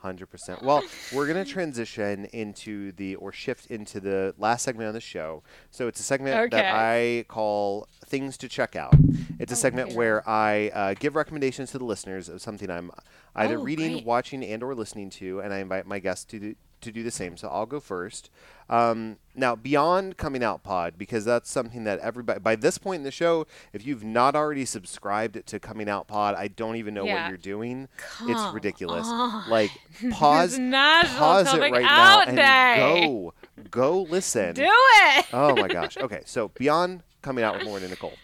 [0.02, 0.62] hundred percent.
[0.62, 0.82] Well,
[1.14, 5.42] we're gonna transition into the or shift into the last segment of the show.
[5.70, 8.94] So it's a segment that I call things to check out.
[9.38, 9.98] It's a segment dear.
[9.98, 12.90] where I uh, give recommendations to the listeners of something I'm
[13.34, 14.04] either Oh, reading, great.
[14.04, 17.10] watching, and or listening to, and I invite my guests to do, to do the
[17.10, 17.36] same.
[17.36, 18.30] So I'll go first.
[18.68, 23.04] Um, now, beyond coming out pod, because that's something that everybody, by this point in
[23.04, 27.04] the show, if you've not already subscribed to coming out pod, I don't even know
[27.04, 27.22] Yeah.
[27.24, 27.88] what you're doing.
[27.96, 29.06] Come it's ridiculous.
[29.06, 29.48] on.
[29.50, 29.70] Like,
[30.10, 32.76] pause, pause it right now and Day.
[33.06, 33.34] go,
[33.70, 34.54] go listen.
[34.54, 35.26] Do it.
[35.32, 35.96] oh my gosh.
[35.96, 38.14] Okay, so beyond coming out with Lauren and Nicole,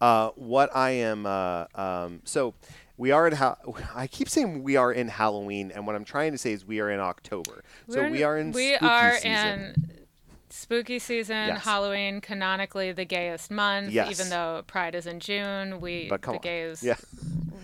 [0.00, 2.54] uh, what I am, uh, um, so
[2.96, 3.34] we are in.
[3.34, 3.56] Ha-
[3.94, 6.80] I keep saying we are in Halloween, and what I'm trying to say is we
[6.80, 7.62] are in October.
[7.88, 8.52] so We're we are in.
[8.52, 9.30] We spooky are season.
[9.30, 9.74] in
[10.50, 11.48] spooky season.
[11.48, 11.64] Yes.
[11.64, 13.90] Halloween, canonically the gayest month.
[13.90, 14.10] Yes.
[14.10, 16.42] Even though Pride is in June, we But come the on.
[16.42, 16.96] gays Yeah.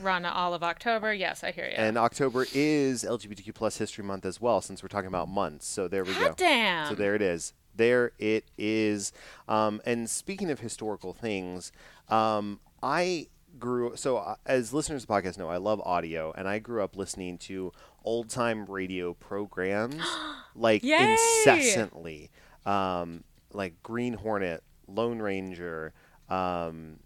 [0.01, 1.13] run all of October.
[1.13, 1.73] Yes, I hear you.
[1.77, 5.67] And October is LGBTQ plus History Month as well, since we're talking about months.
[5.67, 6.29] So there we go.
[6.29, 6.89] Hot damn.
[6.89, 7.53] So there it is.
[7.77, 9.13] There it is.
[9.49, 11.71] Um, and speaking of historical things,
[12.09, 13.27] um, I
[13.59, 16.83] grew so uh, as listeners of the podcast know, I love audio, and I grew
[16.83, 17.73] up listening to
[18.05, 20.03] old time radio programs
[20.55, 21.13] like Yay!
[21.13, 22.31] incessantly,
[22.67, 25.93] um, like Green Hornet, Lone Ranger.
[26.29, 26.99] Um,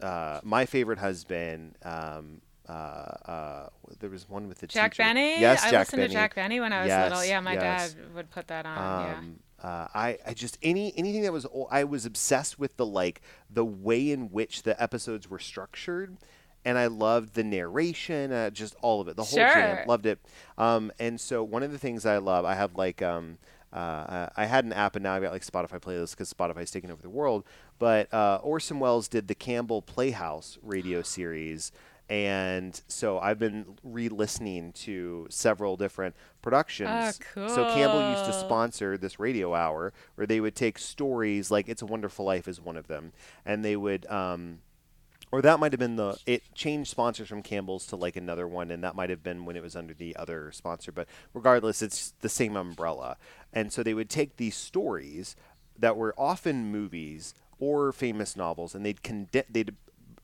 [0.00, 1.76] uh, my favorite husband.
[1.82, 3.68] Um, uh, uh,
[4.00, 5.02] there was one with the Jack teacher.
[5.02, 5.38] Benny.
[5.40, 6.08] Yes, I Jack listened Benny.
[6.08, 7.24] to Jack Benny when I was Yes, little.
[7.26, 7.92] Yeah, my yes.
[7.92, 8.76] dad would put that on.
[9.06, 9.20] yeah.
[9.64, 13.64] Uh, I, I just any anything that was I was obsessed with the like the
[13.64, 16.18] way in which the episodes were structured,
[16.66, 19.38] and I loved the narration, uh, just all of it, the whole
[19.78, 20.18] jam, loved it.
[20.58, 23.38] Um, and so one of the things I love, I have like um,
[23.72, 26.90] uh, I had an app and now I've got like Spotify playlists because Spotify's taking
[26.90, 27.44] over the world.
[27.78, 31.72] But uh, Orson Welles did the Campbell Playhouse radio series.
[32.08, 36.90] And so I've been re-listening to several different productions.
[37.36, 41.68] Oh, So Campbell used to sponsor this radio hour where they would take stories like
[41.68, 43.12] "It's a Wonderful Life" is one of them,
[43.46, 44.58] and they would, um,
[45.32, 48.70] or that might have been the it changed sponsors from Campbell's to like another one,
[48.70, 50.92] and that might have been when it was under the other sponsor.
[50.92, 53.16] But regardless, it's the same umbrella,
[53.52, 55.36] and so they would take these stories
[55.78, 59.74] that were often movies or famous novels, and they'd condense, they'd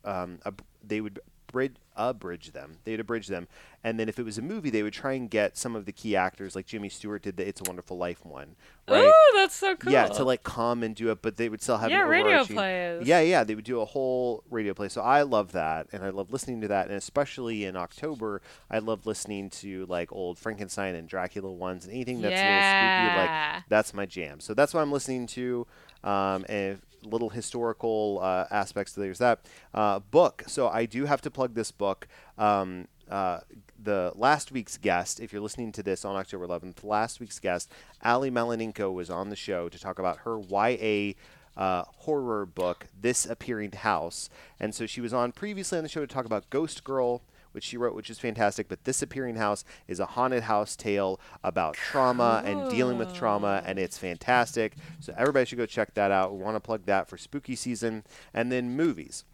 [0.05, 1.21] um, ab- they would
[1.53, 2.79] bridge abridge them.
[2.85, 3.47] They'd abridge them,
[3.85, 5.93] and then if it was a movie, they would try and get some of the
[5.93, 8.57] key actors, like Jimmy Stewart did the "It's a Wonderful Life" one,
[8.89, 9.05] right?
[9.07, 9.93] Ooh, that's so cool.
[9.93, 13.07] Yeah, to like come and do it, but they would still have Yeah, radio plays.
[13.07, 14.89] Yeah, yeah, they would do a whole radio play.
[14.89, 18.41] So I love that, and I love listening to that, and especially in October,
[18.71, 22.63] I love listening to like old Frankenstein and Dracula ones, and anything that's a little
[22.63, 23.17] spooky.
[23.17, 24.41] Like that's my jam.
[24.41, 25.67] So that's what I'm listening to.
[26.03, 28.93] Um, and little historical uh, aspects.
[28.93, 29.41] There's that
[29.75, 30.45] uh, book.
[30.47, 32.09] So I do have to plug this book.
[32.39, 33.41] Um, uh,
[33.83, 37.71] the last week's guest, if you're listening to this on October 11th, last week's guest,
[38.03, 41.15] Ally Malinenko, was on the show to talk about her YA
[41.57, 44.31] uh, horror book, This Appearing House.
[44.59, 47.23] And so she was on previously on the show to talk about Ghost Girl,
[47.53, 48.69] which she wrote, which is fantastic.
[48.69, 53.63] But This Appearing House is a haunted house tale about trauma and dealing with trauma,
[53.65, 54.75] and it's fantastic.
[55.01, 56.33] So everybody should go check that out.
[56.33, 58.05] We want to plug that for spooky season.
[58.35, 59.25] And then movies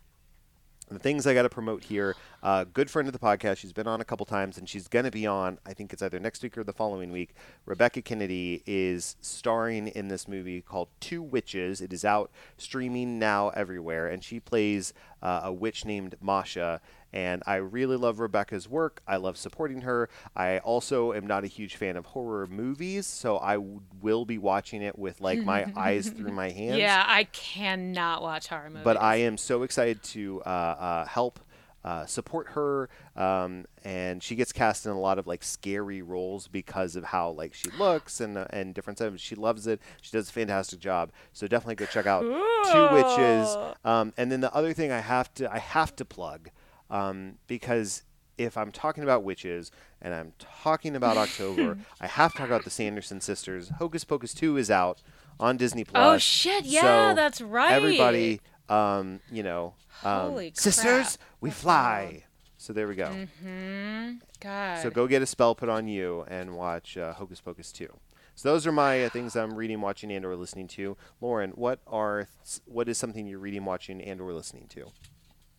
[0.88, 2.14] the things I got to promote here.
[2.42, 3.56] Uh, good friend of the podcast.
[3.56, 5.58] She's been on a couple times, and she's going to be on.
[5.66, 7.34] I think it's either next week or the following week.
[7.64, 11.80] Rebecca Kennedy is starring in this movie called Two Witches.
[11.80, 16.80] It is out streaming now everywhere, and she plays uh, a witch named Masha.
[17.12, 19.00] And I really love Rebecca's work.
[19.06, 20.08] I love supporting her.
[20.34, 24.38] I also am not a huge fan of horror movies, so I w- will be
[24.38, 26.78] watching it with like my eyes through my hands.
[26.78, 28.84] Yeah, I cannot watch horror movies.
[28.84, 31.40] But I am so excited to uh, uh, help
[31.84, 36.48] uh, support her, um, and she gets cast in a lot of like scary roles
[36.48, 39.14] because of how like she looks and uh, and different stuff.
[39.18, 39.80] She loves it.
[40.02, 41.12] She does a fantastic job.
[41.32, 43.56] So definitely go check out Two Witches.
[43.84, 46.50] Um, and then the other thing I have to I have to plug
[46.90, 48.02] um, because
[48.38, 49.70] if I'm talking about witches
[50.00, 53.70] and I'm talking about October, I have to talk about the Sanderson sisters.
[53.78, 55.02] Hocus Pocus 2 is out
[55.40, 56.14] on Disney Plus.
[56.14, 57.72] Oh, shit, yeah, So that's right.
[57.72, 59.74] Everybody, um, you know,
[60.04, 62.24] um, sisters, we That's fly.
[62.58, 63.06] So there we go.
[63.06, 64.14] Mm-hmm.
[64.40, 64.82] God.
[64.82, 67.88] So go get a spell put on you and watch uh, Hocus Pocus 2.
[68.34, 70.96] So those are my uh, things I'm reading, watching, and or listening to.
[71.22, 74.92] Lauren, what are th- what is something you're reading, watching, and or listening to?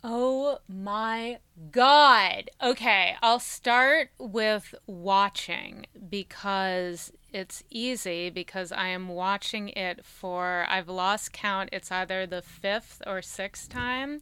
[0.04, 1.40] Oh my
[1.72, 2.50] God.
[2.64, 10.88] Okay, I'll start with watching because it's easy because I am watching it for, I've
[10.88, 11.70] lost count.
[11.74, 14.22] It's either the fifth or sixth time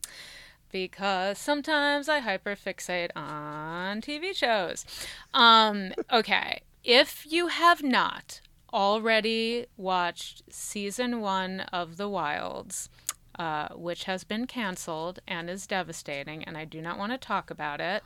[0.72, 4.86] because sometimes I hyperfixate on TV shows.
[5.34, 8.42] Um, okay, if you have not
[8.74, 12.90] already watched season one of The Wilds,
[13.38, 17.50] uh, which has been canceled and is devastating, and I do not want to talk
[17.50, 18.04] about it.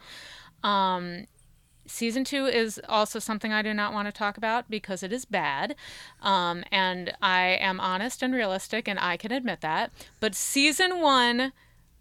[0.64, 1.28] Um,
[1.86, 5.26] season two is also something I do not want to talk about because it is
[5.26, 5.76] bad.
[6.22, 9.92] Um, and I am honest and realistic, and I can admit that.
[10.20, 11.54] But season one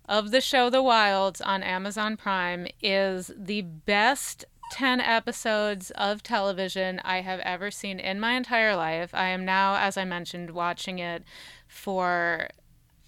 [0.08, 7.00] of the show The Wilds on Amazon Prime is the best 10 episodes of television
[7.04, 9.14] I have ever seen in my entire life.
[9.14, 11.24] I am now, as I mentioned, watching it
[11.66, 12.48] for.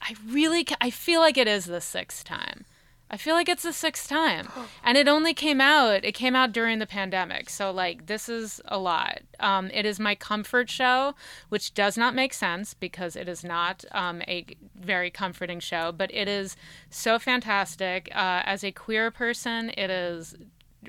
[0.01, 0.67] I really.
[0.81, 2.65] I feel like it is the sixth time.
[3.13, 4.49] I feel like it's the sixth time.
[4.83, 7.51] And it only came out, it came out during the pandemic.
[7.51, 9.21] So, like, this is a lot.
[9.39, 11.15] Um, it is my comfort show,
[11.49, 16.13] which does not make sense because it is not um, a very comforting show, but
[16.15, 16.57] it is
[16.89, 18.09] so fantastic.
[18.13, 20.35] Uh, as a queer person, it is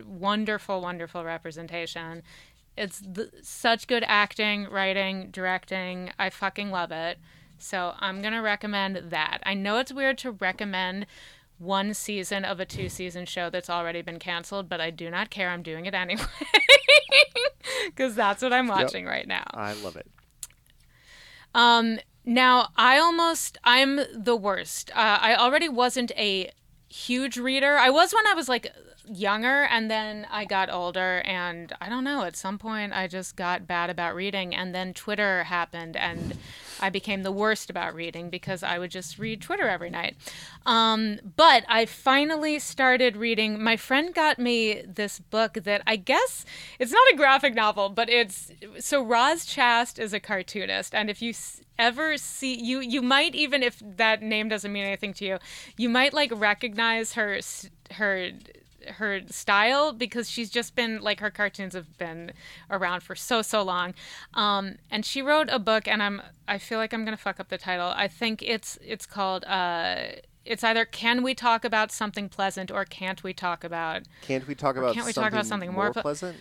[0.07, 2.24] wonderful, wonderful representation.
[2.78, 6.12] It's the, such good acting, writing, directing.
[6.18, 7.20] I fucking love it.
[7.62, 9.39] So, I'm going to recommend that.
[9.43, 11.05] I know it's weird to recommend
[11.62, 15.30] one season of a two season show that's already been canceled, but I do not
[15.30, 15.49] care.
[15.49, 16.24] I'm doing it anyway
[17.86, 19.14] because that's what I'm watching yep.
[19.14, 19.45] right now.
[19.53, 20.09] I love it.
[21.53, 24.89] Um, now I almost I'm the worst.
[24.91, 26.51] Uh, I already wasn't a
[26.89, 27.78] huge reader.
[27.78, 28.74] I was when I was like
[29.07, 33.36] younger and then I got older and I don't know, at some point I just
[33.36, 36.38] got bad about reading and then Twitter happened and
[36.82, 40.16] I became the worst about reading because I would just read Twitter every night.
[40.66, 43.62] Um, but I finally started reading.
[43.62, 46.46] My friend got me this book that I guess
[46.80, 51.22] it's not a graphic novel, but it's so Roz Chast is a cartoonist, and if
[51.22, 51.34] you
[51.80, 55.40] ever see you you might even if that name doesn't mean anything to you
[55.78, 57.40] you might like recognize her
[57.92, 58.30] her
[58.88, 62.32] her style because she's just been like her cartoons have been
[62.70, 63.94] around for so so long.
[64.34, 67.50] Um, and she wrote a book and i'm i feel like i'm gonna fuck up
[67.50, 67.94] the title.
[67.96, 69.96] I think it's it's called uh
[70.44, 74.56] it's either can we talk about something pleasant or can't we talk about can't we
[74.56, 76.38] talk about can't we talk about something more, more pleasant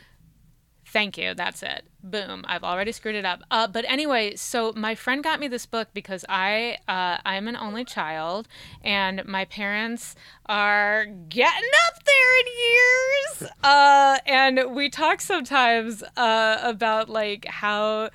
[0.93, 1.35] Thank you.
[1.35, 1.85] That's it.
[2.03, 2.45] Boom.
[2.49, 3.43] I've already screwed it up.
[3.49, 7.57] Uh, but anyway, so my friend got me this book because I uh, I'm an
[7.57, 8.49] only child,
[8.83, 10.17] and my parents
[10.47, 13.53] are getting up there in years.
[13.63, 18.11] Uh, and we talk sometimes uh, about like how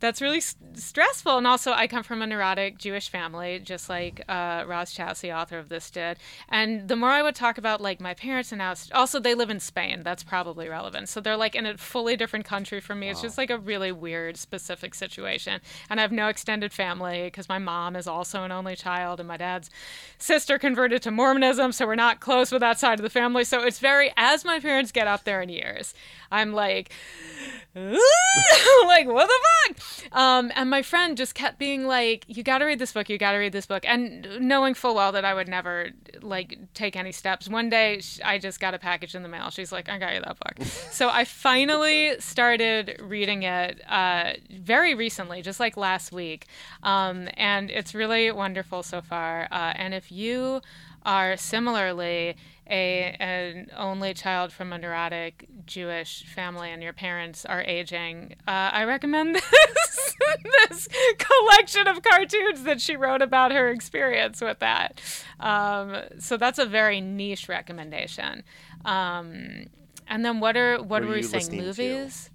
[0.00, 0.40] that's really
[0.76, 1.38] stressful.
[1.38, 5.32] And also, I come from a neurotic Jewish family, just like uh, Roz Chast, the
[5.32, 6.18] author of this, did.
[6.48, 9.50] And the more I would talk about like my parents and now, also they live
[9.50, 10.02] in Spain.
[10.02, 11.08] That's probably relevant.
[11.08, 13.06] So they're like in a fully different country from me.
[13.06, 13.12] Wow.
[13.12, 15.60] It's just like a really weird, specific situation.
[15.90, 19.28] And I have no extended family because my mom is also an only child, and
[19.28, 19.70] my dad's
[20.18, 23.44] sister converted to Mormonism, so we're not close with that side of the family.
[23.44, 25.94] So it's very as my parents get up there in years,
[26.30, 26.92] I'm like.
[27.76, 29.40] like what the
[29.74, 33.18] fuck um, and my friend just kept being like you gotta read this book you
[33.18, 33.84] gotta read this book.
[33.86, 35.90] And knowing full well that i would never
[36.22, 39.50] like take any steps one day i just got a package in the mail.
[39.50, 40.66] She's like i got you that book.
[40.96, 46.46] So i finally started reading it uh, very recently just like last week.
[46.82, 49.48] Um, and it's really wonderful so far.
[49.50, 50.62] Uh, and if you
[51.06, 52.36] are similarly
[52.68, 58.70] a an only child from a neurotic Jewish family and your parents are aging, uh,
[58.72, 60.16] I recommend this
[60.68, 60.88] this
[61.18, 65.00] collection of cartoons that she wrote about her experience with that.
[65.38, 68.42] Um, so that's a very niche recommendation.
[68.84, 69.66] Um,
[70.08, 71.56] and then what are what, are, we saying?
[71.56, 72.30] Movies.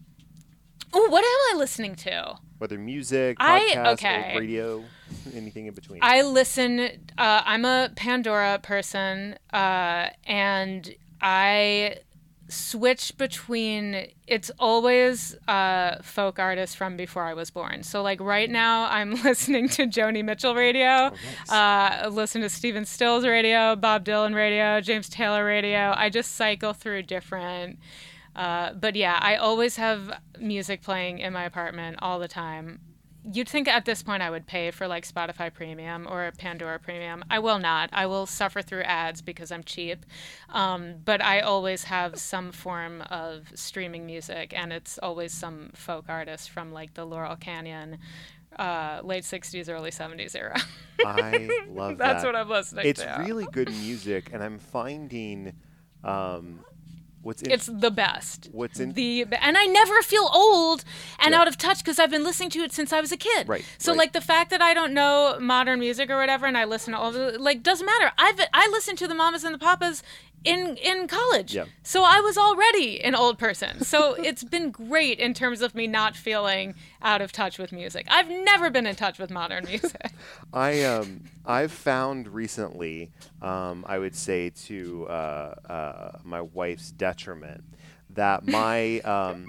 [0.93, 2.35] Oh, what am I listening to?
[2.57, 4.35] Whether music, podcast, I, okay.
[4.37, 4.83] radio,
[5.33, 5.99] anything in between.
[6.01, 6.79] I listen.
[7.17, 11.97] Uh, I'm a Pandora person, uh, and I
[12.47, 17.83] switch between it's always uh, folk artists from before I was born.
[17.83, 21.13] So like right now I'm listening to Joni Mitchell radio, oh,
[21.47, 21.51] nice.
[21.51, 25.93] uh, listen to Stephen Stills radio, Bob Dylan radio, James Taylor radio.
[25.95, 27.79] I just cycle through different
[28.35, 32.79] uh, but yeah, I always have music playing in my apartment all the time.
[33.23, 37.23] You'd think at this point I would pay for like Spotify Premium or Pandora Premium.
[37.29, 37.89] I will not.
[37.93, 40.05] I will suffer through ads because I'm cheap.
[40.49, 46.05] Um, but I always have some form of streaming music, and it's always some folk
[46.09, 47.99] artist from like the Laurel Canyon
[48.57, 50.59] uh, late 60s, early 70s era.
[51.05, 52.27] I love That's that.
[52.27, 53.09] what I'm listening it's to.
[53.09, 55.53] It's really good music, and I'm finding
[56.03, 56.63] um,
[57.23, 58.49] What's in, it's the best.
[58.51, 60.83] What's in the and I never feel old
[61.19, 61.41] and yeah.
[61.41, 63.47] out of touch because I've been listening to it since I was a kid.
[63.47, 63.63] Right.
[63.77, 63.99] So right.
[63.99, 66.99] like the fact that I don't know modern music or whatever, and I listen to
[66.99, 68.11] all of it, like doesn't matter.
[68.17, 70.01] I've I listen to the Mamas and the Papas
[70.43, 71.53] in in college.
[71.55, 71.65] Yeah.
[71.83, 73.83] So I was already an old person.
[73.83, 78.07] So it's been great in terms of me not feeling out of touch with music.
[78.09, 80.11] I've never been in touch with modern music.
[80.53, 83.11] I um I've found recently,
[83.41, 87.63] um, I would say to uh, uh, my wife's detriment,
[88.11, 89.47] that my um,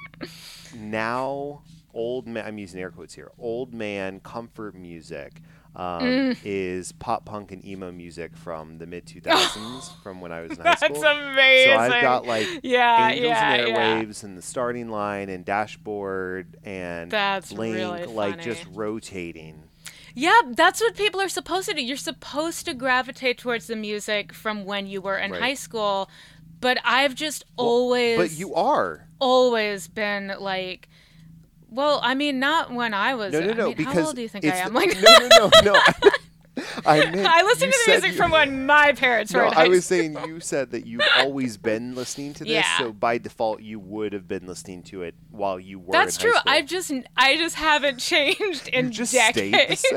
[0.74, 1.62] now
[1.94, 5.42] old man, I'm using air quotes here, old man comfort music
[5.74, 6.36] um, Mm.
[6.44, 10.64] is pop punk and emo music from the mid 2000s, from when I was in
[10.64, 11.00] high school.
[11.00, 11.72] That's amazing.
[11.74, 14.02] So I've got like yeah, Angels yeah, and yeah.
[14.02, 19.62] Airwaves and the starting line and dashboard and That's Blink, really like just rotating.
[20.14, 21.82] Yeah, that's what people are supposed to do.
[21.82, 25.40] You're supposed to gravitate towards the music from when you were in Right.
[25.40, 26.10] high school.
[26.60, 29.08] But I've just always But you are.
[29.18, 30.88] always been like
[31.72, 33.66] well, I mean not when I was No, no, I no.
[33.68, 34.72] mean, because how old do you think I am?
[34.74, 35.80] Like no, no, no, no.
[36.84, 39.68] I meant I listen to the music you- from when my parents were in I
[39.68, 42.78] was saying you said that you've always been listening to this, Yeah.
[42.78, 45.92] so by default you would have been listening to it while you were.
[45.92, 46.34] That's true.
[46.44, 49.84] I just I just haven't changed in you just decades.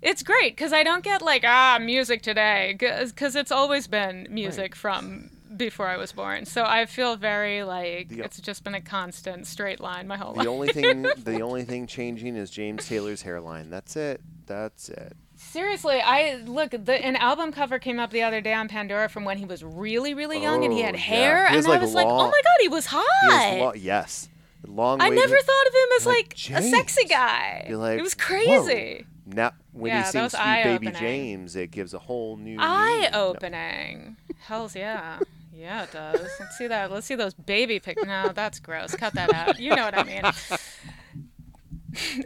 [0.00, 4.76] It's great because I don't get like ah music today because it's always been music
[4.76, 6.44] from before I was born.
[6.44, 10.32] So I feel very like The- it's just been a constant straight line my whole
[10.32, 10.48] The life.
[10.48, 13.70] only thing, the only thing changing is James Taylor's hairline.
[13.70, 14.20] That's it.
[14.46, 15.16] That's it.
[15.36, 19.24] Seriously, I look the an album cover came up the other day on Pandora from
[19.24, 21.00] when he was really really young and he Oh, had yeah.
[21.00, 23.04] hair He has, and I like, was like, oh my god, he was hot.
[23.30, 24.28] has lo- yes,
[24.66, 25.00] long.
[25.00, 27.66] I never thought of him as like, a sexy guy.
[27.68, 28.24] You're like, it was whoa.
[28.24, 29.06] crazy.
[29.26, 30.90] Now, when Yeah, he sings "Sweet Baby.
[30.98, 32.60] James," it gives a whole new meaning.
[32.60, 33.26] Eye No.
[33.28, 34.16] opening.
[34.40, 35.18] Hell's yeah.
[35.58, 36.30] Yeah, it does.
[36.38, 36.92] Let's see that.
[36.92, 38.04] Let's see those baby pics.
[38.04, 38.94] No, that's gross.
[38.94, 39.58] Cut that out.
[39.58, 40.22] You know what I mean.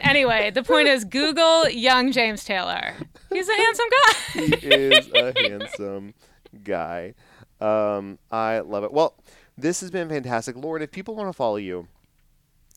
[0.01, 2.93] anyway, the point is Google young James Taylor.
[3.30, 4.57] He's a handsome guy.
[4.57, 6.14] he is a handsome
[6.62, 7.14] guy.
[7.59, 8.93] Um, I love it.
[8.93, 9.14] Well,
[9.57, 10.83] this has been fantastic, Lauren.
[10.83, 11.89] If people want to follow you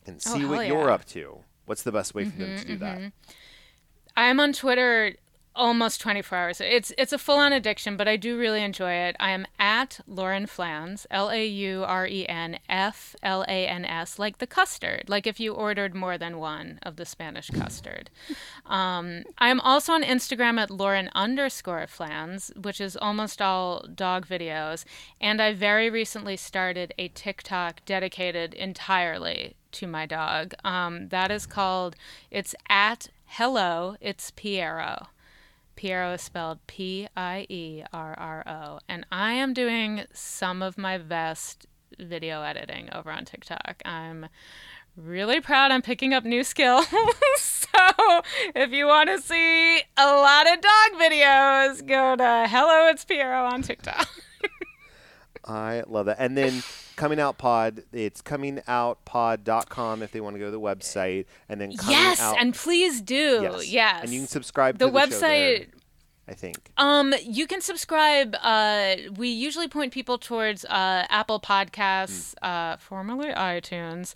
[0.06, 0.78] and Oh, see hell what you're.
[0.84, 3.12] Mm-hmm, up to, what's the best way for them to do that?
[4.16, 5.16] I am on Twitter
[5.56, 6.60] almost 24 hours.
[6.60, 9.16] It's it's a full on addiction, but I do really enjoy it.
[9.18, 13.84] I am at Lauren Flans, L A U R E N F L A N
[13.84, 18.10] S, like the custard, like if you ordered more than one of the Spanish custard.
[18.66, 24.26] Um, I am also on Instagram at Lauren underscore Flans, which is almost all dog
[24.26, 24.84] videos.
[25.20, 30.54] And I very recently started a TikTok dedicated entirely to my dog.
[30.64, 31.94] Um, that is called,
[32.30, 35.06] it's at Hello, it's Pierro.
[35.76, 38.80] Pierro is spelled P I E R R O.
[38.88, 41.66] And I am doing some of my best
[41.98, 43.82] video editing over on TikTok.
[43.84, 44.26] I'm
[44.96, 46.86] really proud I'm picking up new skills.
[47.36, 48.22] so
[48.54, 53.52] if you want to see a lot of dog videos, go to Hello, it's Pierro
[53.52, 54.08] on TikTok.
[55.44, 56.16] I love that.
[56.18, 56.62] And then
[56.96, 61.72] coming out pod, it's comingoutpod.com if they want to go to the website, and then
[61.88, 63.60] yes, out, and please do.
[63.64, 64.02] Yes.
[64.04, 65.66] and you can subscribe the to the website
[66.28, 66.72] I think.
[66.76, 68.34] Um, you can subscribe.
[68.42, 72.44] Uh, we usually point people towards uh, Apple Podcasts, Hmm.
[72.44, 74.14] uh, formerly iTunes.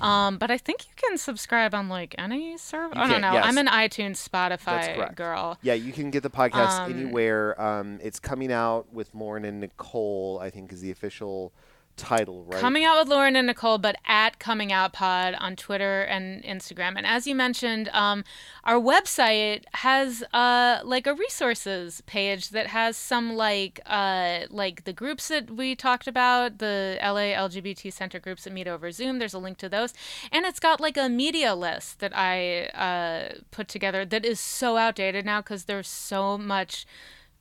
[0.00, 2.96] Um, but I think you can subscribe on like any server.
[2.96, 3.34] I don't know.
[3.34, 3.44] yes.
[3.46, 5.58] I'm an iTunes, Spotify girl.
[5.60, 7.60] Yeah, you can get the podcast Um, anywhere.
[7.60, 10.38] Um, it's coming out with Lauren and Nicole.
[10.40, 11.52] I think is the official
[11.96, 12.60] title, right?
[12.60, 16.94] Coming out with Lauren and Nicole, but at Coming Out Pod on Twitter and Instagram.
[16.96, 18.24] And as you mentioned, um,
[18.64, 24.92] our website has uh, like a resources page that has some like uh, like the
[24.92, 29.18] groups that we talked about, the LA LGBT Center groups that meet over Zoom.
[29.18, 29.92] There's a link to those,
[30.32, 34.76] and it's got like a media list that I uh, put together that is so
[34.76, 36.86] outdated now because there's so much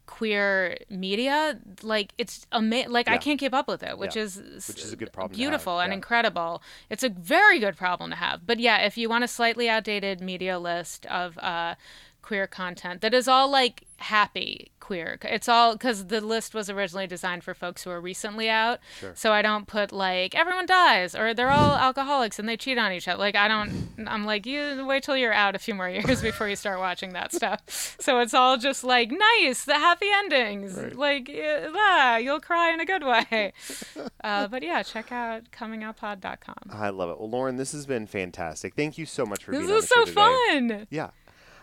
[0.10, 4.24] queer media like it's ama- like i can't keep up with it which Yeah.
[4.24, 4.38] is
[4.68, 5.96] Which is a good problem beautiful and yeah.
[5.96, 9.70] incredible it's a very good problem to have but yeah if you want a slightly
[9.70, 11.76] outdated media list of uh
[12.22, 17.06] queer content that is all like happy queer it's all because the list was originally
[17.06, 19.12] designed for folks who are recently out Sure.
[19.16, 22.92] so i don't put like everyone dies or they're all alcoholics and they cheat on
[22.92, 25.90] each other like i don't i'm like you wait till you're out a few more
[25.90, 27.60] years before you start watching that stuff
[28.00, 30.96] so it's all just like nice the happy endings Right.
[30.96, 33.54] like yeah, ah, you'll cry in a good way
[34.24, 37.20] uh, but yeah check out comingoutpod.com I love it.
[37.20, 38.76] Well, Lauren, this has been fantastic.
[38.76, 40.70] Thank you so much for this being on is the so show today.
[40.78, 41.10] fun Yeah.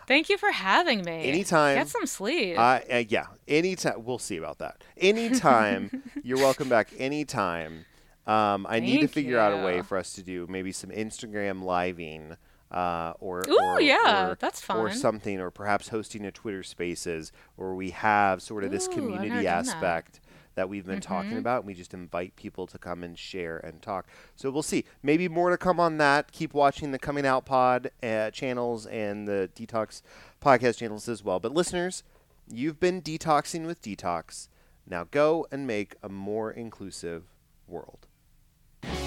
[0.07, 1.75] Thank you for having me Anytime.
[1.77, 3.27] get some sleep Uh, uh, yeah.
[3.47, 4.03] Anytime.
[4.03, 4.83] We'll see about that.
[4.97, 6.03] Anytime.
[6.23, 6.89] you're welcome back.
[6.97, 7.85] Anytime.
[8.25, 10.89] Um, I need to Thank figure out a way for us to do maybe some
[10.89, 12.35] Instagram living,
[12.69, 17.31] uh, or Ooh, or, yeah, or- that's or something, or perhaps hosting a Twitter Spaces
[17.55, 20.19] where we have sort of this Ooh, I've community aspect
[20.57, 21.59] that we've been talking about.
[21.59, 24.07] And we just invite people to come and share and talk.
[24.35, 24.83] So we'll see.
[25.01, 26.33] Maybe more to come on that.
[26.33, 30.01] Keep watching the Coming Out Pod uh, channels and the DTalks
[30.43, 31.39] podcast channels as well.
[31.39, 32.03] But listeners,
[32.49, 34.49] you've been detoxing with DTalks.
[34.89, 37.23] Now go and make a more inclusive
[37.67, 38.07] world.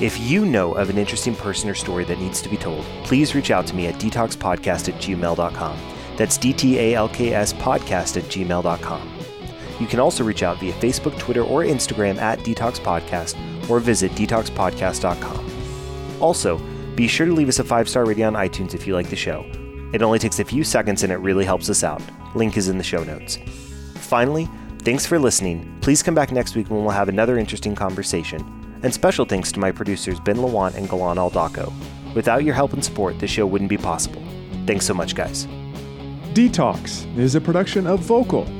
[0.01, 3.35] If you know of an interesting person or story that needs to be told, please
[3.35, 5.79] reach out to me at dtalkspodcast at gmail.com.
[6.17, 9.20] That's D T A L K S podcast at gmail.com.
[9.81, 13.37] You can also reach out via Facebook, Twitter, or Instagram at DTalks Podcast
[13.69, 16.21] or visit dtalkspodcast.com.
[16.21, 16.59] Also,
[16.95, 19.17] be sure to leave us a five star rating on iTunes if you like the
[19.17, 19.45] show.
[19.93, 22.03] It only takes a few seconds and it really helps us out.
[22.35, 23.39] Link is in the show notes.
[23.95, 24.49] Finally,
[24.81, 25.79] thanks for listening.
[25.81, 28.41] Please come back next week when we'll have another interesting conversation.
[28.83, 31.73] And special thanks to my producers Ben Lawant and Galan Aldaco.
[32.15, 34.23] Without your help and support, this show wouldn't be possible.
[34.67, 35.47] Thanks so much, guys.
[36.35, 38.60] DTalks is a production of Vokal.